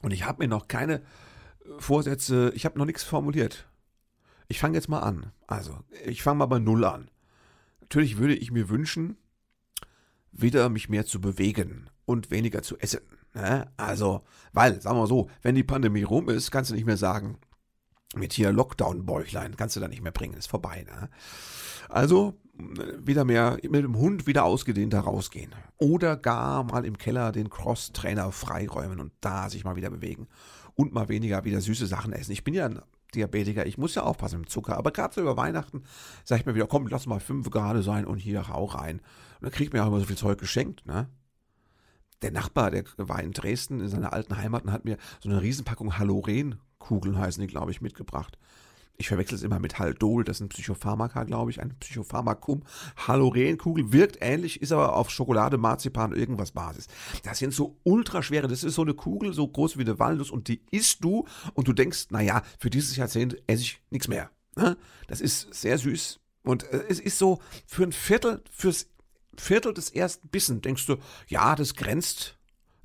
Und 0.00 0.12
ich 0.12 0.26
habe 0.26 0.44
mir 0.44 0.48
noch 0.48 0.68
keine 0.68 1.02
Vorsätze, 1.78 2.52
ich 2.54 2.64
habe 2.66 2.78
noch 2.78 2.86
nichts 2.86 3.02
formuliert. 3.02 3.66
Ich 4.52 4.58
fange 4.58 4.74
jetzt 4.74 4.90
mal 4.90 5.00
an. 5.00 5.32
Also, 5.46 5.78
ich 6.04 6.22
fange 6.22 6.40
mal 6.40 6.46
bei 6.46 6.58
Null 6.58 6.84
an. 6.84 7.10
Natürlich 7.80 8.18
würde 8.18 8.34
ich 8.34 8.52
mir 8.52 8.68
wünschen, 8.68 9.16
wieder 10.30 10.68
mich 10.68 10.90
mehr 10.90 11.06
zu 11.06 11.22
bewegen 11.22 11.88
und 12.04 12.30
weniger 12.30 12.62
zu 12.62 12.76
essen. 12.76 13.00
Ne? 13.32 13.72
Also, 13.78 14.24
weil, 14.52 14.78
sagen 14.82 14.96
wir 14.96 15.00
mal 15.00 15.06
so, 15.06 15.30
wenn 15.40 15.54
die 15.54 15.62
Pandemie 15.62 16.02
rum 16.02 16.28
ist, 16.28 16.50
kannst 16.50 16.70
du 16.70 16.74
nicht 16.74 16.84
mehr 16.84 16.98
sagen, 16.98 17.38
mit 18.14 18.34
hier 18.34 18.52
Lockdown-Bäuchlein 18.52 19.56
kannst 19.56 19.76
du 19.76 19.80
da 19.80 19.88
nicht 19.88 20.02
mehr 20.02 20.12
bringen, 20.12 20.34
ist 20.34 20.50
vorbei. 20.50 20.84
Ne? 20.86 21.08
Also 21.88 22.34
wieder 22.52 23.24
mehr 23.24 23.56
mit 23.62 23.84
dem 23.84 23.96
Hund 23.96 24.26
wieder 24.26 24.44
ausgedehnter 24.44 25.00
rausgehen. 25.00 25.54
Oder 25.78 26.18
gar 26.18 26.62
mal 26.62 26.84
im 26.84 26.98
Keller 26.98 27.32
den 27.32 27.48
Cross-Trainer 27.48 28.32
freiräumen 28.32 29.00
und 29.00 29.12
da 29.22 29.48
sich 29.48 29.64
mal 29.64 29.76
wieder 29.76 29.88
bewegen. 29.88 30.28
Und 30.74 30.92
mal 30.92 31.08
weniger 31.08 31.46
wieder 31.46 31.62
süße 31.62 31.86
Sachen 31.86 32.12
essen. 32.12 32.32
Ich 32.32 32.44
bin 32.44 32.52
ja 32.52 32.66
ein 32.66 32.82
Diabetiker, 33.14 33.66
ich 33.66 33.78
muss 33.78 33.94
ja 33.94 34.02
aufpassen 34.02 34.40
mit 34.40 34.50
Zucker. 34.50 34.76
Aber 34.76 34.90
gerade 34.90 35.14
so 35.14 35.20
über 35.20 35.36
Weihnachten 35.36 35.84
sage 36.24 36.40
ich 36.40 36.46
mir 36.46 36.54
wieder, 36.54 36.66
komm, 36.66 36.86
lass 36.86 37.06
mal 37.06 37.20
fünf 37.20 37.50
gerade 37.50 37.82
sein 37.82 38.06
und 38.06 38.18
hier 38.18 38.54
auch 38.54 38.74
rein. 38.74 38.98
Und 38.98 39.42
dann 39.42 39.50
kriegt 39.50 39.72
mir 39.72 39.82
auch 39.82 39.88
immer 39.88 40.00
so 40.00 40.06
viel 40.06 40.16
Zeug 40.16 40.38
geschenkt, 40.38 40.86
ne? 40.86 41.08
Der 42.22 42.30
Nachbar, 42.30 42.70
der 42.70 42.84
war 42.96 43.20
in 43.20 43.32
Dresden 43.32 43.80
in 43.80 43.88
seiner 43.88 44.12
alten 44.12 44.36
Heimat 44.36 44.62
und 44.62 44.70
hat 44.70 44.84
mir 44.84 44.96
so 45.20 45.28
eine 45.28 45.42
Riesenpackung 45.42 45.98
Haloren-Kugeln 45.98 47.18
heißen 47.18 47.40
die, 47.40 47.48
glaube 47.48 47.72
ich, 47.72 47.80
mitgebracht 47.80 48.38
ich 48.98 49.08
verwechsel 49.08 49.34
es 49.34 49.42
immer 49.42 49.58
mit 49.58 49.78
Haldol, 49.78 50.24
das 50.24 50.36
ist 50.36 50.42
ein 50.42 50.48
Psychopharmaka, 50.48 51.24
glaube 51.24 51.50
ich, 51.50 51.60
ein 51.60 51.74
Psychopharmakum. 51.80 52.62
Halorenkugel 52.96 53.92
wirkt 53.92 54.18
ähnlich, 54.20 54.62
ist 54.62 54.72
aber 54.72 54.94
auf 54.94 55.10
Schokolade, 55.10 55.58
Marzipan, 55.58 56.12
irgendwas 56.12 56.52
Basis. 56.52 56.86
Das 57.24 57.38
sind 57.38 57.52
so 57.52 57.78
ultraschwere, 57.82 58.48
das 58.48 58.64
ist 58.64 58.74
so 58.74 58.82
eine 58.82 58.94
Kugel, 58.94 59.32
so 59.32 59.48
groß 59.48 59.76
wie 59.76 59.82
eine 59.82 59.98
Walnuss 59.98 60.30
und 60.30 60.48
die 60.48 60.62
isst 60.70 61.02
du 61.02 61.26
und 61.54 61.68
du 61.68 61.72
denkst, 61.72 62.06
naja, 62.10 62.42
für 62.58 62.70
dieses 62.70 62.96
Jahrzehnt 62.96 63.36
esse 63.46 63.62
ich 63.62 63.82
nichts 63.90 64.08
mehr. 64.08 64.30
Ne? 64.56 64.76
Das 65.08 65.20
ist 65.20 65.52
sehr 65.54 65.78
süß 65.78 66.20
und 66.44 66.64
äh, 66.64 66.84
es 66.88 67.00
ist 67.00 67.18
so 67.18 67.40
für 67.66 67.84
ein 67.84 67.92
Viertel, 67.92 68.42
fürs 68.50 68.88
Viertel 69.36 69.72
des 69.74 69.90
ersten 69.90 70.28
Bissen 70.28 70.60
denkst 70.60 70.86
du, 70.86 70.96
ja, 71.26 71.56
das 71.56 71.74
grenzt, 71.74 72.36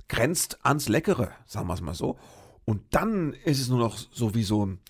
grenzt 0.08 0.58
ans 0.64 0.88
Leckere, 0.88 1.32
sagen 1.46 1.68
wir 1.68 1.74
es 1.74 1.80
mal 1.80 1.94
so. 1.94 2.18
Und 2.64 2.82
dann 2.90 3.32
ist 3.44 3.60
es 3.60 3.68
nur 3.68 3.78
noch 3.78 3.98
so 3.98 4.34
wie 4.34 4.42
so 4.42 4.66
ein, 4.66 4.80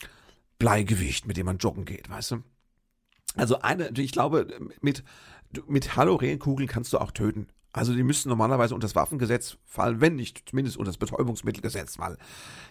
Bleigewicht, 0.59 1.27
mit 1.27 1.37
dem 1.37 1.47
man 1.47 1.59
joggen 1.59 1.85
geht, 1.85 2.09
weißt 2.11 2.33
du? 2.33 2.43
Also 3.37 3.61
eine, 3.61 3.91
ich 3.91 4.13
glaube, 4.13 4.49
mit, 4.81 5.05
mit 5.67 5.97
Halorenkugeln 5.97 6.69
kannst 6.69 6.93
du 6.93 6.99
auch 6.99 7.13
töten. 7.13 7.49
Also 7.73 7.95
die 7.95 8.03
müssten 8.03 8.29
normalerweise 8.31 8.75
unter 8.75 8.87
das 8.87 8.97
Waffengesetz 8.97 9.59
fallen, 9.65 10.01
wenn 10.01 10.17
nicht 10.17 10.49
zumindest 10.49 10.77
unter 10.79 10.89
das 10.89 10.99
Betäubungsmittelgesetz, 10.99 11.99
weil, 11.99 12.17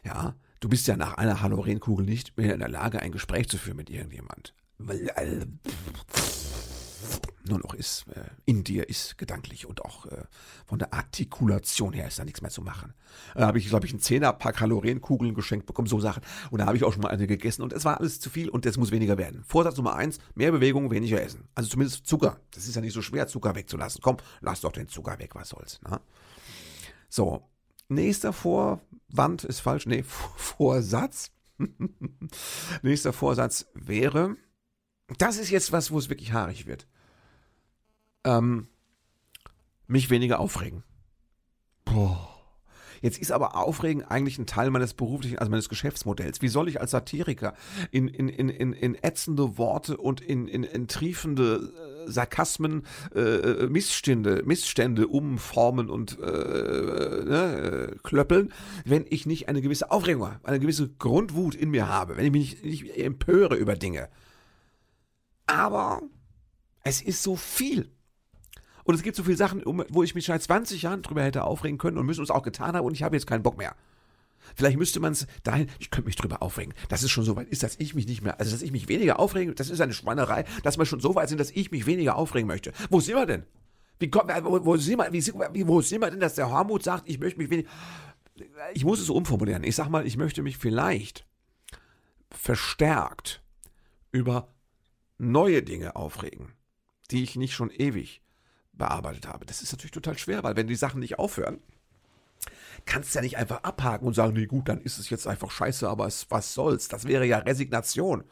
ja, 0.04 0.36
du 0.60 0.70
bist 0.70 0.88
ja 0.88 0.98
nach 0.98 1.14
einer 1.14 1.42
Halorenkugel 1.42 2.06
nicht 2.06 2.36
mehr 2.38 2.54
in 2.54 2.60
der 2.60 2.70
Lage, 2.70 3.02
ein 3.02 3.12
Gespräch 3.12 3.48
zu 3.48 3.58
führen 3.58 3.78
mit 3.78 3.90
irgendjemand. 3.90 4.54
Äh, 4.88 5.46
nur 7.50 7.60
noch 7.60 7.74
ist, 7.74 8.06
äh, 8.10 8.22
in 8.46 8.64
dir 8.64 8.90
ist, 8.90 9.18
gedanklich 9.18 9.66
und 9.66 9.84
auch 9.84 10.06
äh, 10.06 10.24
von 10.66 10.80
der 10.80 10.94
Artikulation 10.94 11.94
her 11.94 12.08
ist 12.08 12.20
da 12.20 12.26
nichts 12.26 12.42
mehr 12.42 12.52
zu 12.52 12.62
machen. 12.62 12.94
Da 13.36 13.48
habe 13.48 13.60
ich, 13.60 13.68
glaube 13.68 13.86
ich, 13.86 13.92
einen 13.92 14.02
Zehnerpack 14.02 14.58
Kalorienkugeln 14.58 15.34
geschenkt 15.34 15.66
bekommen, 15.66 15.88
so 15.88 16.00
Sachen. 16.00 16.24
Und 16.50 16.60
da 16.60 16.66
habe 16.66 16.78
ich 16.78 16.84
auch 16.84 16.94
schon 16.94 17.02
mal 17.02 17.10
eine 17.10 17.28
gegessen 17.28 17.62
und 17.62 17.74
es 17.74 17.86
war 17.86 18.00
alles 18.00 18.20
zu 18.20 18.30
viel 18.30 18.50
und 18.50 18.66
es 18.66 18.78
muss 18.78 18.92
weniger 18.92 19.18
werden. 19.18 19.44
Vorsatz 19.46 19.78
Nummer 19.78 19.96
eins, 19.96 20.20
mehr 20.36 20.52
Bewegung, 20.52 20.92
weniger 20.92 21.22
essen. 21.22 21.48
Also 21.56 21.70
zumindest 21.70 22.08
Zucker. 22.08 22.40
Das 22.52 22.68
ist 22.68 22.76
ja 22.76 22.82
nicht 22.82 22.94
so 22.94 23.02
schwer, 23.02 23.28
Zucker 23.28 23.56
wegzulassen. 23.56 24.02
Komm, 24.02 24.18
lass 24.42 24.62
doch 24.62 24.72
den 24.72 24.88
Zucker 24.88 25.20
weg, 25.20 25.36
was 25.36 25.50
soll's. 25.50 25.80
Ne? 25.88 26.00
So, 27.10 27.48
nächster 27.88 28.34
Vorwand 28.34 29.44
ist 29.44 29.60
falsch, 29.60 29.86
nee, 29.86 30.04
Vorsatz. 30.36 31.32
nächster 32.84 33.14
Vorsatz 33.14 33.68
wäre, 33.74 34.36
das 35.18 35.38
ist 35.38 35.50
jetzt 35.50 35.72
was, 35.72 35.92
wo 35.92 35.98
es 35.98 36.10
wirklich 36.10 36.34
haarig 36.34 36.68
wird 36.68 36.88
ähm, 38.28 38.68
mich 39.88 40.10
weniger 40.10 40.40
aufregen. 40.40 40.84
Boah. 41.86 42.34
Jetzt 43.00 43.20
ist 43.20 43.32
aber 43.32 43.56
Aufregen 43.56 44.04
eigentlich 44.04 44.40
ein 44.40 44.48
Teil 44.48 44.72
meines 44.72 44.96
beruflichen, 44.96 45.38
also 45.38 45.52
meines 45.52 45.70
Geschäftsmodells. 45.70 46.42
Wie 46.42 46.48
soll 46.48 46.68
ich 46.68 46.82
als 46.82 46.92
Satiriker 46.92 47.54
in, 47.92 48.08
in, 48.08 48.28
in, 48.28 48.50
in, 48.50 48.74
in 48.74 48.96
ätzende 48.96 49.60
Worte 49.60 49.98
und 49.98 50.20
in, 50.20 50.48
in, 50.48 50.64
in 50.64 50.88
triefende 50.88 51.72
äh, 52.08 52.12
Sarkasmen, 52.12 52.88
äh, 53.14 53.20
äh 53.20 53.70
Missstände, 53.70 54.42
Missstände 54.46 55.08
umformen 55.08 55.92
und 55.92 56.18
äh, 56.20 56.24
ne, 56.24 57.92
äh, 57.94 57.96
klöppeln, 58.02 58.52
wenn 58.84 59.06
ich 59.08 59.28
nicht 59.28 59.48
eine 59.48 59.62
gewisse 59.62 59.92
Aufregung, 59.92 60.32
eine 60.42 60.60
gewisse 60.60 60.90
Grundwut 60.90 61.54
in 61.54 61.70
mir 61.70 61.88
habe, 61.88 62.18
wenn 62.18 62.26
ich 62.26 62.32
mich 62.32 62.64
nicht, 62.64 62.84
nicht 62.84 62.98
empöre 62.98 63.56
über 63.56 63.76
Dinge. 63.76 64.10
Aber 65.46 66.02
es 66.84 67.02
ist 67.02 67.22
so 67.22 67.36
viel. 67.36 67.92
Und 68.88 68.96
es 68.96 69.04
gibt 69.04 69.18
so 69.18 69.24
viele 69.24 69.36
Sachen, 69.36 69.62
wo 69.66 70.02
ich 70.02 70.16
mich 70.16 70.26
seit 70.26 70.42
20 70.42 70.84
Jahren 70.84 71.02
drüber 71.02 71.22
hätte 71.22 71.44
aufregen 71.44 71.78
können 71.78 71.98
und 71.98 72.06
müssen 72.06 72.22
uns 72.22 72.32
auch 72.32 72.42
getan 72.42 72.74
haben 72.74 72.86
und 72.86 72.94
ich 72.94 73.04
habe 73.04 73.18
jetzt 73.18 73.28
keinen 73.28 73.44
Bock 73.44 73.58
mehr. 73.58 73.76
Vielleicht 74.56 74.78
müsste 74.78 75.02
man 75.02 75.12
es 75.12 75.28
dahin, 75.44 75.68
ich 75.78 75.92
könnte 75.92 76.08
mich 76.08 76.16
drüber 76.16 76.42
aufregen, 76.42 76.74
dass 76.88 77.04
es 77.04 77.12
schon 77.12 77.26
so 77.26 77.36
weit 77.36 77.50
ist, 77.50 77.64
dass 77.64 77.76
ich 77.80 77.96
mich 77.96 78.08
nicht 78.08 78.22
mehr, 78.22 78.40
also 78.40 78.50
dass 78.50 78.62
ich 78.62 78.72
mich 78.72 78.88
weniger 78.88 79.20
aufregen, 79.20 79.54
das 79.56 79.70
ist 79.70 79.82
eine 79.82 79.92
Schweinerei, 79.92 80.46
dass 80.64 80.78
wir 80.78 80.86
schon 80.86 81.02
so 81.02 81.16
weit 81.16 81.28
sind, 81.28 81.38
dass 81.38 81.52
ich 81.52 81.70
mich 81.70 81.86
weniger 81.86 82.16
aufregen 82.16 82.48
möchte. 82.48 82.72
Wo 82.90 83.02
sind 83.02 83.16
wir 83.16 83.26
denn? 83.26 83.44
Wie, 84.00 84.10
wo, 84.10 84.66
wo, 84.66 84.78
sind 84.78 85.00
wir, 85.00 85.12
wie, 85.12 85.68
wo 85.68 85.82
sind 85.82 86.00
wir 86.00 86.10
denn, 86.10 86.22
dass 86.22 86.36
der 86.36 86.50
Hormut 86.50 86.82
sagt, 86.82 87.10
ich 87.10 87.20
möchte 87.20 87.40
mich 87.40 87.50
weniger, 87.50 87.70
ich 88.74 88.86
muss 88.86 89.02
es 89.02 89.08
so 89.08 89.16
umformulieren. 89.16 89.66
Ich 89.66 89.76
sag 89.76 89.90
mal, 89.90 90.08
ich 90.08 90.16
möchte 90.16 90.44
mich 90.44 90.58
vielleicht 90.58 91.28
verstärkt 92.32 93.44
über 94.14 94.48
neue 95.18 95.62
Dinge 95.62 95.98
aufregen, 95.98 96.54
die 97.12 97.24
ich 97.24 97.36
nicht 97.36 97.54
schon 97.54 97.70
ewig 97.70 98.22
bearbeitet 98.78 99.28
habe. 99.28 99.46
Das 99.46 99.62
ist 99.62 99.72
natürlich 99.72 99.92
total 99.92 100.18
schwer, 100.18 100.44
weil 100.44 100.56
wenn 100.56 100.68
die 100.68 100.76
Sachen 100.76 101.00
nicht 101.00 101.20
aufhören, 101.20 101.60
kannst 102.86 103.14
du 103.14 103.20
ja 103.20 103.24
nicht 103.24 103.38
einfach 103.38 103.64
abhaken 103.64 104.08
und 104.08 104.14
sagen, 104.14 104.34
nee 104.34 104.46
gut, 104.46 104.70
dann 104.70 104.82
ist 104.82 104.98
es 104.98 105.10
jetzt 105.10 105.28
einfach 105.28 105.52
scheiße, 105.52 105.88
aber 105.88 106.08
es, 106.08 106.30
was 106.30 106.54
soll's? 106.54 106.88
Das 106.88 107.06
wäre 107.06 107.26
ja 107.26 107.40
Resignation. 107.40 108.24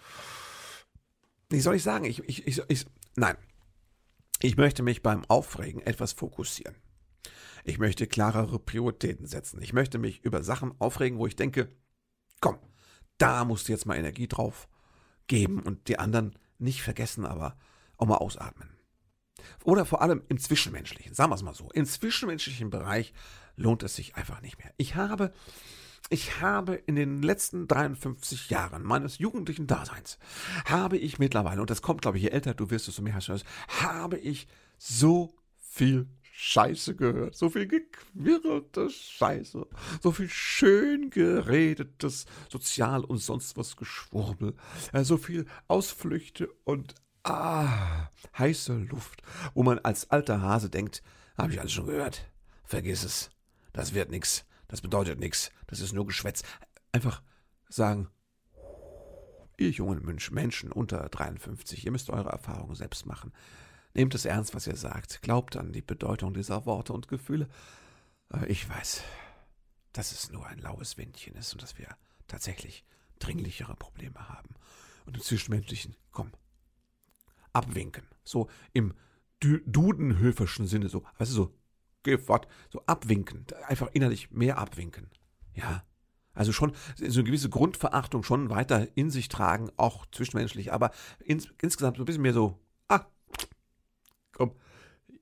Wie 1.49 1.59
soll 1.59 1.75
ich 1.75 1.83
sagen? 1.83 2.05
Ich, 2.05 2.19
ich, 2.27 2.47
ich, 2.47 2.61
ich, 2.67 2.85
nein. 3.15 3.35
Ich 4.41 4.57
möchte 4.57 4.83
mich 4.83 5.01
beim 5.01 5.23
Aufregen 5.25 5.81
etwas 5.81 6.13
fokussieren. 6.13 6.75
Ich 7.63 7.79
möchte 7.79 8.05
klarere 8.05 8.59
Prioritäten 8.59 9.25
setzen. 9.25 9.61
Ich 9.61 9.73
möchte 9.73 9.97
mich 9.97 10.23
über 10.23 10.43
Sachen 10.43 10.73
aufregen, 10.79 11.17
wo 11.17 11.25
ich 11.25 11.35
denke, 11.35 11.69
komm, 12.41 12.59
da 13.17 13.45
musst 13.45 13.67
du 13.67 13.71
jetzt 13.71 13.85
mal 13.85 13.95
Energie 13.97 14.27
drauf 14.27 14.67
geben 15.27 15.61
und 15.61 15.87
die 15.87 15.97
anderen 15.97 16.37
nicht 16.59 16.83
vergessen, 16.83 17.25
aber 17.25 17.57
auch 17.97 18.05
mal 18.05 18.17
ausatmen. 18.17 18.74
Oder 19.63 19.85
vor 19.85 20.01
allem 20.01 20.23
im 20.29 20.37
Zwischenmenschlichen, 20.37 21.13
sagen 21.13 21.31
wir 21.31 21.35
es 21.35 21.43
mal 21.43 21.53
so. 21.53 21.69
Im 21.73 21.85
zwischenmenschlichen 21.85 22.69
Bereich 22.69 23.13
lohnt 23.55 23.83
es 23.83 23.95
sich 23.95 24.15
einfach 24.15 24.41
nicht 24.41 24.57
mehr. 24.57 24.71
Ich 24.77 24.95
habe, 24.95 25.33
ich 26.09 26.41
habe 26.41 26.75
in 26.75 26.95
den 26.95 27.21
letzten 27.21 27.67
53 27.67 28.49
Jahren 28.49 28.83
meines 28.83 29.17
jugendlichen 29.17 29.67
Daseins, 29.67 30.19
habe 30.65 30.97
ich 30.97 31.19
mittlerweile, 31.19 31.61
und 31.61 31.69
das 31.69 31.81
kommt, 31.81 32.01
glaube 32.01 32.17
ich, 32.17 32.23
je 32.23 32.29
älter 32.29 32.53
du 32.53 32.69
wirst, 32.69 32.87
desto 32.87 33.01
mehr 33.01 33.15
hast 33.15 33.27
du 33.27 33.33
das, 33.33 33.43
habe 33.67 34.17
ich 34.17 34.47
so 34.77 35.35
viel 35.57 36.07
Scheiße 36.37 36.95
gehört, 36.97 37.35
so 37.35 37.49
viel 37.49 37.65
gequirlte 37.65 38.89
Scheiße, 38.89 39.65
so 40.01 40.11
viel 40.11 40.29
schön 40.29 41.09
geredetes 41.09 42.25
Sozial- 42.49 43.05
und 43.05 43.19
sonst 43.19 43.55
was 43.55 43.77
Geschwurbel, 43.77 44.53
so 45.03 45.15
viel 45.15 45.45
Ausflüchte 45.69 46.49
und 46.65 46.93
ah, 47.25 48.09
heiße 48.37 48.73
Luft, 48.73 49.21
wo 49.53 49.63
man 49.63 49.79
als 49.79 50.09
alter 50.11 50.41
Hase 50.41 50.69
denkt, 50.69 51.01
habe 51.37 51.51
ich 51.51 51.59
alles 51.59 51.71
schon 51.71 51.87
gehört, 51.87 52.29
vergiss 52.63 53.03
es, 53.03 53.29
das 53.73 53.93
wird 53.93 54.09
nix, 54.09 54.45
das 54.67 54.81
bedeutet 54.81 55.19
nix, 55.19 55.51
das 55.67 55.79
ist 55.79 55.93
nur 55.93 56.05
Geschwätz. 56.05 56.43
Einfach 56.91 57.21
sagen, 57.67 58.09
ihr 59.57 59.69
jungen 59.69 60.03
Menschen 60.31 60.71
unter 60.71 61.09
53, 61.09 61.85
ihr 61.85 61.91
müsst 61.91 62.09
eure 62.09 62.29
Erfahrungen 62.29 62.75
selbst 62.75 63.05
machen. 63.05 63.33
Nehmt 63.93 64.13
es 64.13 64.25
ernst, 64.25 64.53
was 64.53 64.67
ihr 64.67 64.75
sagt. 64.75 65.21
Glaubt 65.21 65.55
an 65.55 65.71
die 65.71 65.81
Bedeutung 65.81 66.33
dieser 66.33 66.65
Worte 66.65 66.91
und 66.91 67.07
Gefühle. 67.07 67.47
Aber 68.27 68.49
ich 68.49 68.67
weiß, 68.69 69.03
dass 69.93 70.11
es 70.11 70.31
nur 70.31 70.45
ein 70.47 70.59
laues 70.59 70.97
Windchen 70.97 71.35
ist 71.35 71.53
und 71.53 71.63
dass 71.63 71.77
wir 71.77 71.87
tatsächlich 72.27 72.83
dringlichere 73.19 73.75
Probleme 73.75 74.27
haben. 74.27 74.49
Und 75.05 75.15
im 75.15 75.21
Zwischenmenschlichen, 75.21 75.95
komm, 76.11 76.31
abwinken. 77.55 78.07
So 78.23 78.49
im 78.73 78.93
dudenhöfischen 79.39 80.67
Sinne, 80.67 80.89
so, 80.89 81.03
weißt 81.17 81.31
du, 81.31 81.35
so, 81.35 82.17
fort, 82.17 82.47
so 82.69 82.81
abwinken. 82.85 83.45
Einfach 83.67 83.89
innerlich 83.93 84.31
mehr 84.31 84.57
abwinken. 84.57 85.09
Ja. 85.53 85.83
Also 86.33 86.51
schon 86.51 86.73
so 86.97 87.19
eine 87.19 87.23
gewisse 87.23 87.49
Grundverachtung 87.49 88.23
schon 88.23 88.49
weiter 88.49 88.89
in 88.97 89.09
sich 89.09 89.29
tragen, 89.29 89.71
auch 89.77 90.05
zwischenmenschlich, 90.11 90.73
aber 90.73 90.91
ins, 91.19 91.47
insgesamt 91.61 91.95
so 91.97 92.03
ein 92.03 92.05
bisschen 92.05 92.23
mehr 92.23 92.33
so, 92.33 92.59
ah, 92.89 93.05
komm, 94.33 94.53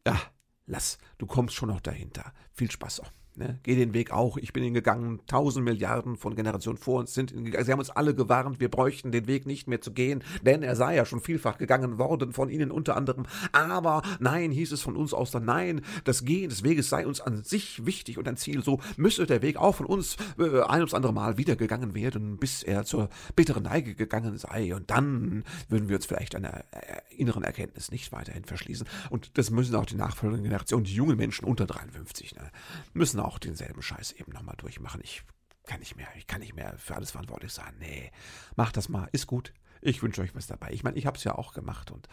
ja, 0.08 0.20
lass, 0.66 0.98
du 1.20 1.28
kommst 1.28 1.54
schon 1.54 1.70
noch 1.70 1.82
dahinter. 1.82 2.34
Viel 2.52 2.72
Spaß 2.72 3.02
auch. 3.02 3.12
Ne? 3.36 3.60
Geh 3.64 3.76
den 3.76 3.94
Weg 3.94 4.12
auch. 4.12 4.38
Ich 4.38 4.54
bin 4.54 4.64
ihn 4.64 4.74
gegangen. 4.76 5.20
Tausend 5.26 5.66
Milliarden 5.66 6.18
von 6.18 6.36
Generationen 6.36 6.78
vor 6.78 7.00
uns 7.00 7.14
sind 7.14 7.32
ihn 7.32 7.46
gegangen. 7.46 7.66
Sie 7.66 7.72
haben 7.72 7.80
uns 7.80 7.90
alle 7.90 8.14
gewarnt, 8.14 8.60
wir 8.60 8.70
bräuchten 8.70 9.12
den 9.12 9.28
Weg 9.28 9.48
nicht 9.48 9.68
mehr 9.68 9.82
zu 9.82 9.92
gehen, 9.92 10.24
denn 10.44 10.62
er 10.62 10.76
sei 10.76 10.96
ja 10.96 11.06
schon 11.06 11.20
vielfach 11.20 11.58
gegangen 11.58 11.98
worden, 11.98 12.32
von 12.32 12.50
ihnen 12.50 12.70
unter 12.70 12.96
anderem. 12.96 13.26
Aber 13.52 14.04
nein, 14.20 14.52
hieß 14.52 14.72
es 14.72 14.82
von 14.82 14.96
uns 14.96 15.14
aus 15.14 15.32
dann, 15.32 15.46
nein, 15.46 15.82
das 16.04 16.26
Gehen 16.26 16.50
des 16.50 16.64
Weges 16.64 16.90
sei 16.90 17.08
uns 17.08 17.22
an 17.22 17.44
sich 17.44 17.86
wichtig 17.86 18.20
und 18.20 18.28
ein 18.28 18.38
Ziel. 18.38 18.64
So 18.64 18.80
müsse 18.98 19.26
der 19.26 19.42
Weg 19.42 19.58
auch 19.58 19.76
von 19.76 19.88
uns 19.88 20.16
äh, 20.38 20.62
ein 20.62 20.80
ums 20.80 20.94
andere 20.94 21.14
Mal 21.14 21.38
wieder 21.38 21.56
gegangen 21.56 21.96
werden, 21.96 22.38
bis 22.38 22.62
er 22.62 22.86
zur 22.86 23.10
bitteren 23.36 23.64
Neige 23.64 23.96
gegangen 23.96 24.38
sei. 24.38 24.76
Und 24.76 24.92
dann 24.92 25.44
würden 25.70 25.90
wir 25.90 25.96
uns 25.96 26.06
vielleicht 26.06 26.36
einer 26.36 26.60
äh, 26.72 27.00
inneren 27.18 27.44
Erkenntnis 27.44 27.90
nicht 27.90 28.12
weiterhin 28.12 28.44
verschließen. 28.44 28.88
Und 29.10 29.38
das 29.40 29.50
müssen 29.50 29.76
auch 29.76 29.86
die 29.86 29.96
nachfolgenden 29.96 30.44
Generationen, 30.44 30.84
die 30.84 30.94
jungen 30.94 31.18
Menschen 31.18 31.46
unter 31.46 31.66
53, 31.66 32.36
ne, 32.36 32.52
müssen 32.94 33.23
auch 33.24 33.40
denselben 33.40 33.82
Scheiß 33.82 34.14
eben 34.14 34.32
nochmal 34.32 34.56
durchmachen. 34.58 35.02
Ich 35.04 35.24
kann 35.66 35.80
nicht 35.80 35.96
mehr, 35.96 36.08
ich 36.18 36.28
kann 36.28 36.42
nicht 36.42 36.56
mehr 36.56 36.78
für 36.78 36.96
alles 36.96 37.12
verantwortlich 37.12 37.54
sein. 37.54 37.74
Nee, 37.80 38.12
macht 38.56 38.78
das 38.78 38.90
mal, 38.90 39.08
ist 39.12 39.28
gut. 39.28 39.54
Ich 39.82 40.02
wünsche 40.02 40.22
euch 40.22 40.36
was 40.36 40.48
dabei. 40.48 40.72
Ich 40.72 40.84
meine, 40.84 40.98
ich 40.98 41.06
habe 41.06 41.18
es 41.18 41.24
ja 41.24 41.36
auch 41.36 41.54
gemacht 41.54 41.92
und 41.92 42.08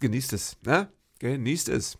genießt 0.00 0.32
es, 0.32 0.60
ne? 0.62 0.92
Genießt 1.20 1.68
es. 1.68 1.98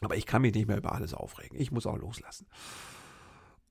Aber 0.00 0.16
ich 0.16 0.26
kann 0.26 0.42
mich 0.42 0.54
nicht 0.54 0.66
mehr 0.66 0.78
über 0.78 0.92
alles 0.92 1.14
aufregen. 1.14 1.60
Ich 1.60 1.70
muss 1.70 1.86
auch 1.86 1.96
loslassen. 1.96 2.46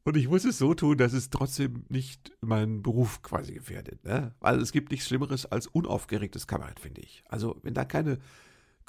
Und 0.04 0.18
ich 0.18 0.28
muss 0.28 0.46
es 0.46 0.58
so 0.58 0.74
tun, 0.74 0.98
dass 0.98 1.14
es 1.14 1.30
trotzdem 1.30 1.86
nicht 1.90 2.32
meinen 2.42 2.82
Beruf 2.82 3.22
quasi 3.22 3.54
gefährdet. 3.54 4.04
Ne? 4.04 4.34
Weil 4.40 4.60
es 4.60 4.72
gibt 4.72 4.92
nichts 4.92 5.08
Schlimmeres 5.08 5.46
als 5.46 5.68
unaufgeregtes 5.68 6.48
Kabarett, 6.48 6.80
finde 6.80 7.02
ich. 7.02 7.24
Also, 7.28 7.60
wenn 7.62 7.74
da 7.74 7.86
keine 7.86 8.18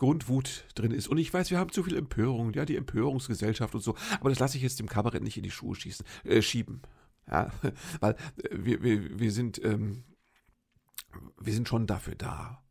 Grundwut 0.03 0.65
drin 0.75 0.91
ist. 0.91 1.07
Und 1.07 1.19
ich 1.19 1.33
weiß, 1.33 1.53
wir 1.53 1.59
haben 1.61 1.71
zu 1.71 1.85
viel 1.85 1.97
Empörung, 1.97 2.53
ja, 2.55 2.65
die 2.65 2.75
Empörungsgesellschaft 2.75 3.73
und 3.73 3.83
so. 3.83 3.95
Aber 4.19 4.31
das 4.31 4.41
lasse 4.41 4.57
ich 4.57 4.63
jetzt 4.65 4.81
dem 4.81 4.89
Kabarett 4.89 5.23
nicht 5.23 5.37
in 5.37 5.45
die 5.45 5.51
Schuhe 5.53 5.77
schießen, 5.77 6.05
äh, 6.25 6.43
schieben. 6.43 6.83
Ja, 7.31 7.53
weil 8.01 8.15
äh, 8.15 8.49
wir, 8.51 8.83
wir, 8.83 9.21
wir 9.21 9.31
sind, 9.31 9.65
ähm, 9.65 10.03
wir 11.41 11.53
sind 11.53 11.69
schon 11.69 11.87
dafür 11.87 12.17
da, 12.17 12.65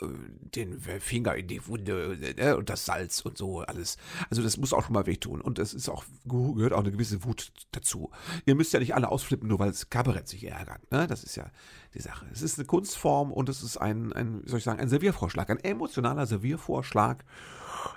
den 0.00 0.80
Finger 0.80 1.34
in 1.34 1.46
die 1.46 1.66
Wunde 1.66 2.18
äh, 2.36 2.52
und 2.54 2.68
das 2.70 2.84
Salz 2.84 3.20
und 3.20 3.36
so 3.36 3.60
alles. 3.60 3.96
Also 4.28 4.42
das 4.42 4.56
muss 4.56 4.72
auch 4.72 4.84
schon 4.84 4.94
mal 4.94 5.06
wehtun 5.06 5.40
und 5.40 5.58
das 5.58 5.74
ist 5.74 5.88
auch 5.88 6.04
gehört 6.24 6.72
auch 6.72 6.80
eine 6.80 6.92
gewisse 6.92 7.24
Wut 7.24 7.52
dazu. 7.72 8.10
Ihr 8.46 8.54
müsst 8.54 8.72
ja 8.72 8.80
nicht 8.80 8.94
alle 8.94 9.10
ausflippen, 9.10 9.48
nur 9.48 9.58
weil 9.58 9.70
es 9.70 9.90
Kabarett 9.90 10.28
sich 10.28 10.44
ärgert. 10.44 10.90
Ne? 10.90 11.06
Das 11.06 11.24
ist 11.24 11.36
ja 11.36 11.50
die 11.94 12.00
Sache. 12.00 12.26
Es 12.32 12.42
ist 12.42 12.58
eine 12.58 12.66
Kunstform 12.66 13.32
und 13.32 13.48
es 13.48 13.62
ist 13.62 13.76
ein, 13.76 14.12
ein, 14.12 14.42
soll 14.46 14.58
ich 14.58 14.64
sagen, 14.64 14.80
ein 14.80 14.88
Serviervorschlag, 14.88 15.50
ein 15.50 15.58
emotionaler 15.58 16.26
Serviervorschlag, 16.26 17.24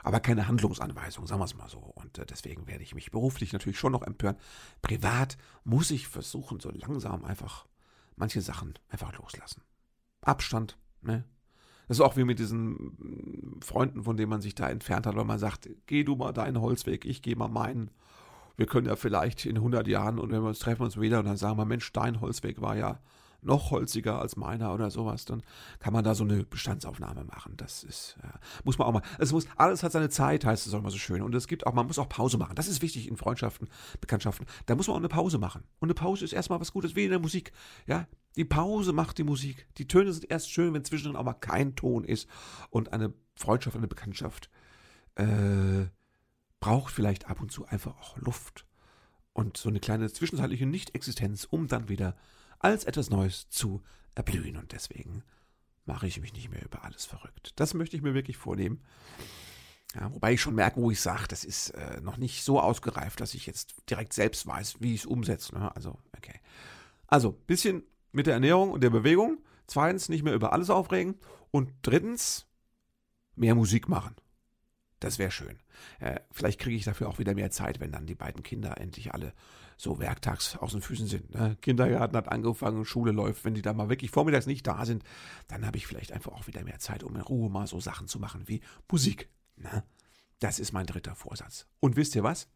aber 0.03 0.19
keine 0.19 0.47
Handlungsanweisung, 0.47 1.27
sagen 1.27 1.41
wir 1.41 1.45
es 1.45 1.55
mal 1.55 1.69
so. 1.69 1.79
Und 1.79 2.17
äh, 2.17 2.25
deswegen 2.25 2.67
werde 2.67 2.83
ich 2.83 2.95
mich 2.95 3.11
beruflich 3.11 3.53
natürlich 3.53 3.79
schon 3.79 3.91
noch 3.91 4.03
empören. 4.03 4.37
Privat 4.81 5.37
muss 5.63 5.91
ich 5.91 6.07
versuchen, 6.07 6.59
so 6.59 6.71
langsam 6.71 7.23
einfach 7.25 7.65
manche 8.15 8.41
Sachen 8.41 8.73
einfach 8.89 9.13
loslassen. 9.17 9.61
Abstand, 10.21 10.77
ne? 11.01 11.25
Das 11.87 11.97
ist 11.97 12.01
auch 12.01 12.15
wie 12.17 12.23
mit 12.23 12.39
diesen 12.39 13.57
Freunden, 13.61 14.03
von 14.03 14.17
denen 14.17 14.29
man 14.29 14.41
sich 14.41 14.55
da 14.55 14.69
entfernt 14.69 15.05
hat, 15.05 15.15
weil 15.15 15.25
man 15.25 15.39
sagt, 15.39 15.69
geh 15.85 16.03
du 16.03 16.15
mal 16.15 16.31
deinen 16.31 16.61
Holzweg, 16.61 17.05
ich 17.05 17.21
gehe 17.21 17.35
mal 17.35 17.49
meinen. 17.49 17.91
Wir 18.55 18.67
können 18.67 18.87
ja 18.87 18.95
vielleicht 18.95 19.45
in 19.45 19.57
100 19.57 19.87
Jahren 19.87 20.19
und 20.19 20.31
wenn 20.31 20.41
wir 20.41 20.49
uns 20.49 20.59
treffen 20.59 20.83
uns 20.83 20.99
wieder 20.99 21.19
und 21.19 21.25
dann 21.25 21.37
sagen 21.37 21.57
wir, 21.57 21.65
Mensch, 21.65 21.91
dein 21.91 22.21
Holzweg 22.21 22.61
war 22.61 22.77
ja 22.77 22.99
noch 23.45 23.71
holziger 23.71 24.19
als 24.19 24.35
meiner 24.35 24.73
oder 24.73 24.89
sowas, 24.89 25.25
dann 25.25 25.43
kann 25.79 25.93
man 25.93 26.03
da 26.03 26.15
so 26.15 26.23
eine 26.23 26.43
Bestandsaufnahme 26.43 27.23
machen. 27.25 27.55
Das 27.57 27.83
ist, 27.83 28.17
ja, 28.23 28.33
muss 28.63 28.77
man 28.77 28.87
auch 28.87 28.93
mal, 28.93 29.01
es 29.19 29.31
muss, 29.31 29.47
alles 29.57 29.83
hat 29.83 29.91
seine 29.91 30.09
Zeit, 30.09 30.45
heißt 30.45 30.65
es 30.65 30.73
auch 30.73 30.79
immer 30.79 30.91
so 30.91 30.97
schön. 30.97 31.21
Und 31.21 31.35
es 31.35 31.47
gibt 31.47 31.65
auch, 31.65 31.73
man 31.73 31.87
muss 31.87 31.99
auch 31.99 32.09
Pause 32.09 32.37
machen. 32.37 32.55
Das 32.55 32.67
ist 32.67 32.81
wichtig 32.81 33.07
in 33.07 33.17
Freundschaften, 33.17 33.67
Bekanntschaften. 33.99 34.47
Da 34.65 34.75
muss 34.75 34.87
man 34.87 34.95
auch 34.95 34.99
eine 34.99 35.09
Pause 35.09 35.37
machen. 35.37 35.63
Und 35.79 35.87
eine 35.87 35.95
Pause 35.95 36.25
ist 36.25 36.33
erstmal 36.33 36.59
was 36.59 36.73
Gutes, 36.73 36.95
wie 36.95 37.05
in 37.05 37.11
der 37.11 37.19
Musik. 37.19 37.51
Ja, 37.85 38.07
die 38.35 38.45
Pause 38.45 38.93
macht 38.93 39.17
die 39.17 39.23
Musik. 39.23 39.67
Die 39.77 39.87
Töne 39.87 40.11
sind 40.11 40.29
erst 40.29 40.49
schön, 40.49 40.73
wenn 40.73 40.83
zwischendrin 40.83 41.17
aber 41.17 41.33
kein 41.35 41.75
Ton 41.75 42.03
ist. 42.03 42.27
Und 42.69 42.93
eine 42.93 43.13
Freundschaft, 43.35 43.75
eine 43.75 43.87
Bekanntschaft 43.87 44.49
äh, 45.15 45.85
braucht 46.59 46.93
vielleicht 46.93 47.27
ab 47.27 47.41
und 47.41 47.51
zu 47.51 47.65
einfach 47.65 47.97
auch 47.97 48.17
Luft. 48.17 48.65
Und 49.33 49.57
so 49.57 49.69
eine 49.69 49.79
kleine 49.79 50.11
zwischenzeitliche 50.11 50.65
Nicht-Existenz, 50.65 51.45
um 51.45 51.67
dann 51.67 51.89
wieder 51.89 52.15
als 52.59 52.85
etwas 52.85 53.09
Neues 53.09 53.49
zu 53.49 53.83
erblühen. 54.15 54.57
Und 54.57 54.71
deswegen 54.71 55.23
mache 55.85 56.07
ich 56.07 56.19
mich 56.21 56.33
nicht 56.33 56.49
mehr 56.49 56.63
über 56.63 56.83
alles 56.83 57.05
verrückt. 57.05 57.53
Das 57.57 57.73
möchte 57.73 57.95
ich 57.95 58.03
mir 58.03 58.13
wirklich 58.13 58.37
vornehmen. 58.37 58.81
Ja, 59.95 60.11
wobei 60.11 60.33
ich 60.33 60.41
schon 60.41 60.55
merke, 60.55 60.81
wo 60.81 60.89
ich 60.89 61.01
sage, 61.01 61.27
das 61.27 61.43
ist 61.43 61.69
äh, 61.71 62.01
noch 62.01 62.17
nicht 62.17 62.43
so 62.43 62.59
ausgereift, 62.59 63.19
dass 63.19 63.35
ich 63.35 63.45
jetzt 63.45 63.75
direkt 63.89 64.13
selbst 64.13 64.47
weiß, 64.47 64.77
wie 64.79 64.95
ich 64.95 65.01
es 65.01 65.05
umsetze. 65.05 65.53
Ne? 65.53 65.75
Also, 65.75 65.99
okay. 66.17 66.39
Also, 67.07 67.31
bisschen 67.31 67.83
mit 68.13 68.27
der 68.27 68.35
Ernährung 68.35 68.71
und 68.71 68.81
der 68.81 68.89
Bewegung. 68.89 69.39
Zweitens, 69.67 70.07
nicht 70.07 70.23
mehr 70.23 70.33
über 70.33 70.53
alles 70.53 70.69
aufregen. 70.69 71.15
Und 71.51 71.71
drittens, 71.81 72.47
mehr 73.35 73.55
Musik 73.55 73.89
machen. 73.89 74.15
Das 74.99 75.19
wäre 75.19 75.31
schön. 75.31 75.59
Äh, 75.99 76.21
vielleicht 76.31 76.59
kriege 76.59 76.77
ich 76.77 76.85
dafür 76.85 77.09
auch 77.09 77.19
wieder 77.19 77.35
mehr 77.35 77.51
Zeit, 77.51 77.81
wenn 77.81 77.91
dann 77.91 78.05
die 78.05 78.15
beiden 78.15 78.41
Kinder 78.41 78.79
endlich 78.79 79.13
alle 79.13 79.33
so 79.75 79.99
werktags 79.99 80.55
aus 80.57 80.71
den 80.71 80.81
Füßen 80.81 81.07
sind. 81.07 81.33
Ne? 81.33 81.57
Kindergarten 81.61 82.15
hat 82.15 82.31
angefangen, 82.31 82.85
Schule 82.85 83.11
läuft. 83.11 83.43
Wenn 83.43 83.53
die 83.53 83.61
da 83.61 83.73
mal 83.73 83.89
wirklich 83.89 84.11
vormittags 84.11 84.45
nicht 84.45 84.65
da 84.65 84.85
sind, 84.85 85.03
dann 85.49 85.65
habe 85.65 85.77
ich 85.77 85.87
vielleicht 85.87 86.13
einfach 86.13 86.31
auch 86.31 86.47
wieder 86.47 86.63
mehr 86.63 86.79
Zeit, 86.79 87.03
um 87.03 87.15
in 87.15 87.21
Ruhe 87.21 87.49
mal 87.49 87.67
so 87.67 87.81
Sachen 87.81 88.07
zu 88.07 88.19
machen 88.19 88.47
wie 88.47 88.61
Musik. 88.89 89.29
Ne? 89.57 89.83
Das 90.39 90.59
ist 90.59 90.71
mein 90.71 90.85
dritter 90.85 91.15
Vorsatz. 91.15 91.67
Und 91.79 91.95
wisst 91.95 92.15
ihr 92.15 92.23
was? 92.23 92.47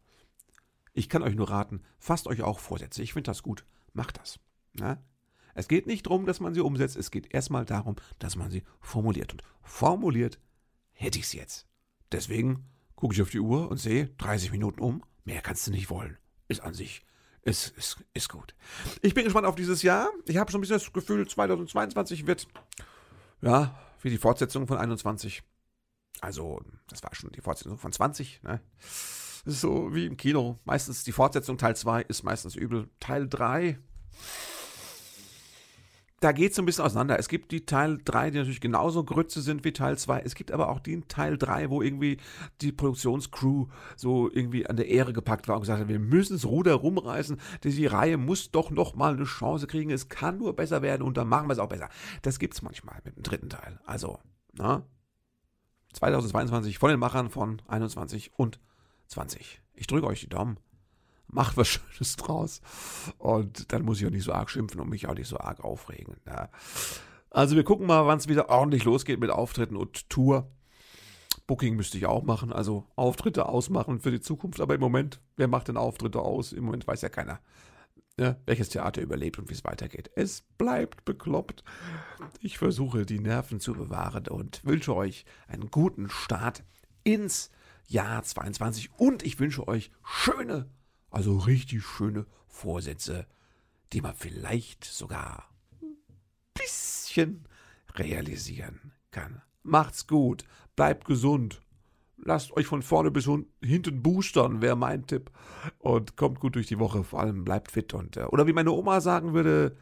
Ich 0.94 1.08
kann 1.08 1.22
euch 1.22 1.34
nur 1.34 1.50
raten, 1.50 1.82
fasst 1.98 2.26
euch 2.26 2.42
auch 2.42 2.60
Vorsätze. 2.60 3.02
Ich 3.02 3.12
finde 3.12 3.28
das 3.28 3.42
gut. 3.42 3.66
Macht 3.92 4.18
das. 4.18 4.40
Ne? 4.72 4.98
Es 5.54 5.68
geht 5.68 5.86
nicht 5.86 6.06
darum, 6.06 6.26
dass 6.26 6.40
man 6.40 6.54
sie 6.54 6.60
umsetzt, 6.60 6.96
es 6.96 7.10
geht 7.10 7.32
erstmal 7.32 7.64
darum, 7.64 7.96
dass 8.18 8.36
man 8.36 8.50
sie 8.50 8.62
formuliert. 8.80 9.32
Und 9.32 9.42
formuliert 9.62 10.38
hätte 10.92 11.18
ich 11.18 11.26
es 11.26 11.32
jetzt. 11.32 11.66
Deswegen 12.12 12.64
gucke 12.94 13.14
ich 13.14 13.22
auf 13.22 13.30
die 13.30 13.40
Uhr 13.40 13.70
und 13.70 13.78
sehe 13.78 14.08
30 14.18 14.52
Minuten 14.52 14.80
um. 14.80 15.02
Mehr 15.24 15.42
kannst 15.42 15.66
du 15.66 15.70
nicht 15.70 15.90
wollen. 15.90 16.16
Ist 16.48 16.60
an 16.60 16.74
sich, 16.74 17.04
ist, 17.42 17.76
ist, 17.76 18.04
ist 18.14 18.28
gut. 18.28 18.54
Ich 19.02 19.14
bin 19.14 19.24
gespannt 19.24 19.46
auf 19.46 19.54
dieses 19.54 19.82
Jahr. 19.82 20.10
Ich 20.26 20.36
habe 20.36 20.50
schon 20.50 20.58
ein 20.58 20.62
bisschen 20.62 20.78
das 20.78 20.92
Gefühl, 20.92 21.28
2022 21.28 22.26
wird, 22.26 22.48
ja, 23.42 23.78
wie 24.00 24.10
die 24.10 24.18
Fortsetzung 24.18 24.66
von 24.66 24.78
21. 24.78 25.42
Also, 26.20 26.60
das 26.88 27.02
war 27.02 27.14
schon 27.14 27.30
die 27.30 27.40
Fortsetzung 27.40 27.78
von 27.78 27.92
20, 27.92 28.42
ne? 28.42 28.60
Das 29.44 29.54
ist 29.54 29.60
so 29.60 29.94
wie 29.94 30.06
im 30.06 30.16
Kino. 30.16 30.58
Meistens 30.64 31.04
die 31.04 31.12
Fortsetzung 31.12 31.58
Teil 31.58 31.76
2 31.76 32.02
ist 32.02 32.22
meistens 32.22 32.54
übel. 32.54 32.88
Teil 33.00 33.28
3 33.28 33.78
da 36.20 36.32
geht 36.32 36.50
es 36.50 36.56
so 36.56 36.62
ein 36.62 36.66
bisschen 36.66 36.84
auseinander. 36.84 37.18
Es 37.18 37.28
gibt 37.28 37.52
die 37.52 37.64
Teil 37.64 37.98
3, 38.04 38.30
die 38.30 38.38
natürlich 38.38 38.60
genauso 38.60 39.04
Grütze 39.04 39.40
sind 39.40 39.64
wie 39.64 39.72
Teil 39.72 39.96
2. 39.96 40.20
Es 40.20 40.34
gibt 40.34 40.50
aber 40.50 40.68
auch 40.68 40.80
den 40.80 41.06
Teil 41.06 41.38
3, 41.38 41.70
wo 41.70 41.80
irgendwie 41.80 42.18
die 42.60 42.72
Produktionscrew 42.72 43.66
so 43.96 44.28
irgendwie 44.30 44.66
an 44.66 44.76
der 44.76 44.88
Ehre 44.88 45.12
gepackt 45.12 45.46
war 45.46 45.54
und 45.54 45.62
gesagt 45.62 45.80
hat, 45.80 45.88
wir 45.88 46.00
müssen 46.00 46.32
das 46.32 46.44
Ruder 46.44 46.74
rumreißen. 46.74 47.40
Die 47.62 47.86
Reihe 47.86 48.16
muss 48.16 48.50
doch 48.50 48.70
noch 48.70 48.96
mal 48.96 49.14
eine 49.14 49.24
Chance 49.24 49.68
kriegen. 49.68 49.90
Es 49.90 50.08
kann 50.08 50.38
nur 50.38 50.56
besser 50.56 50.82
werden 50.82 51.02
und 51.02 51.16
dann 51.16 51.28
machen 51.28 51.48
wir 51.48 51.52
es 51.52 51.60
auch 51.60 51.68
besser. 51.68 51.88
Das 52.22 52.40
gibt 52.40 52.54
es 52.54 52.62
manchmal 52.62 53.00
mit 53.04 53.16
dem 53.16 53.22
dritten 53.22 53.48
Teil. 53.48 53.78
Also, 53.86 54.18
na, 54.54 54.82
2022 55.92 56.78
von 56.78 56.90
den 56.90 56.98
Machern 56.98 57.30
von 57.30 57.62
21 57.68 58.32
und 58.36 58.58
20. 59.06 59.62
Ich 59.74 59.86
drücke 59.86 60.06
euch 60.08 60.20
die 60.20 60.28
Daumen 60.28 60.58
macht 61.28 61.56
was 61.56 61.68
Schönes 61.68 62.16
draus. 62.16 62.60
Und 63.18 63.72
dann 63.72 63.84
muss 63.84 64.00
ich 64.00 64.06
auch 64.06 64.10
nicht 64.10 64.24
so 64.24 64.32
arg 64.32 64.50
schimpfen 64.50 64.80
und 64.80 64.88
mich 64.88 65.08
auch 65.08 65.14
nicht 65.14 65.28
so 65.28 65.38
arg 65.38 65.64
aufregen. 65.64 66.16
Ja. 66.26 66.48
Also 67.30 67.56
wir 67.56 67.64
gucken 67.64 67.86
mal, 67.86 68.06
wann 68.06 68.18
es 68.18 68.28
wieder 68.28 68.48
ordentlich 68.48 68.84
losgeht 68.84 69.20
mit 69.20 69.30
Auftritten 69.30 69.76
und 69.76 70.08
Tour. 70.08 70.50
Booking 71.46 71.76
müsste 71.76 71.96
ich 71.96 72.06
auch 72.06 72.24
machen, 72.24 72.52
also 72.52 72.84
Auftritte 72.94 73.46
ausmachen 73.46 74.00
für 74.00 74.10
die 74.10 74.20
Zukunft. 74.20 74.60
Aber 74.60 74.74
im 74.74 74.80
Moment, 74.80 75.20
wer 75.36 75.48
macht 75.48 75.68
denn 75.68 75.76
Auftritte 75.76 76.20
aus? 76.20 76.52
Im 76.52 76.64
Moment 76.64 76.86
weiß 76.86 77.00
ja 77.00 77.08
keiner, 77.08 77.40
ja, 78.18 78.36
welches 78.46 78.68
Theater 78.68 79.00
überlebt 79.00 79.38
und 79.38 79.48
wie 79.48 79.54
es 79.54 79.64
weitergeht. 79.64 80.10
Es 80.14 80.42
bleibt 80.58 81.04
bekloppt. 81.04 81.64
Ich 82.40 82.58
versuche, 82.58 83.06
die 83.06 83.20
Nerven 83.20 83.60
zu 83.60 83.72
bewahren 83.72 84.26
und 84.28 84.62
wünsche 84.64 84.94
euch 84.94 85.24
einen 85.46 85.70
guten 85.70 86.10
Start 86.10 86.64
ins 87.04 87.50
Jahr 87.86 88.22
22 88.22 88.90
und 88.98 89.22
ich 89.22 89.38
wünsche 89.38 89.66
euch 89.66 89.90
schöne 90.04 90.68
also 91.10 91.38
richtig 91.38 91.84
schöne 91.84 92.26
Vorsätze, 92.46 93.26
die 93.92 94.00
man 94.00 94.14
vielleicht 94.14 94.84
sogar 94.84 95.48
ein 95.80 95.96
bisschen 96.54 97.46
realisieren 97.94 98.92
kann. 99.10 99.42
Macht's 99.62 100.06
gut, 100.06 100.44
bleibt 100.76 101.04
gesund, 101.06 101.60
lasst 102.16 102.56
euch 102.56 102.66
von 102.66 102.82
vorne 102.82 103.10
bis 103.10 103.28
hinten 103.62 104.02
boostern, 104.02 104.60
wäre 104.60 104.76
mein 104.76 105.06
Tipp. 105.06 105.30
Und 105.78 106.16
kommt 106.16 106.40
gut 106.40 106.54
durch 106.54 106.66
die 106.66 106.78
Woche, 106.78 107.04
vor 107.04 107.20
allem 107.20 107.44
bleibt 107.44 107.70
fit 107.70 107.94
und, 107.94 108.16
äh, 108.16 108.24
oder 108.24 108.46
wie 108.46 108.52
meine 108.52 108.72
Oma 108.72 109.00
sagen 109.00 109.34
würde, 109.34 109.76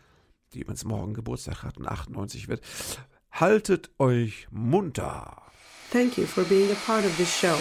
die 0.53 0.61
übrigens 0.61 0.85
morgen 0.85 1.15
Geburtstag 1.15 1.62
hat 1.62 1.77
und 1.79 1.87
98 1.87 2.49
wird, 2.49 2.62
haltet 3.31 3.91
euch 3.99 4.49
munter. 4.51 5.43
Thank 5.91 6.19
you 6.19 6.27
for 6.27 6.45
being 6.45 6.71
a 6.71 6.77
part 6.87 7.05
of 7.05 7.17
this 7.17 7.31
show. 7.31 7.57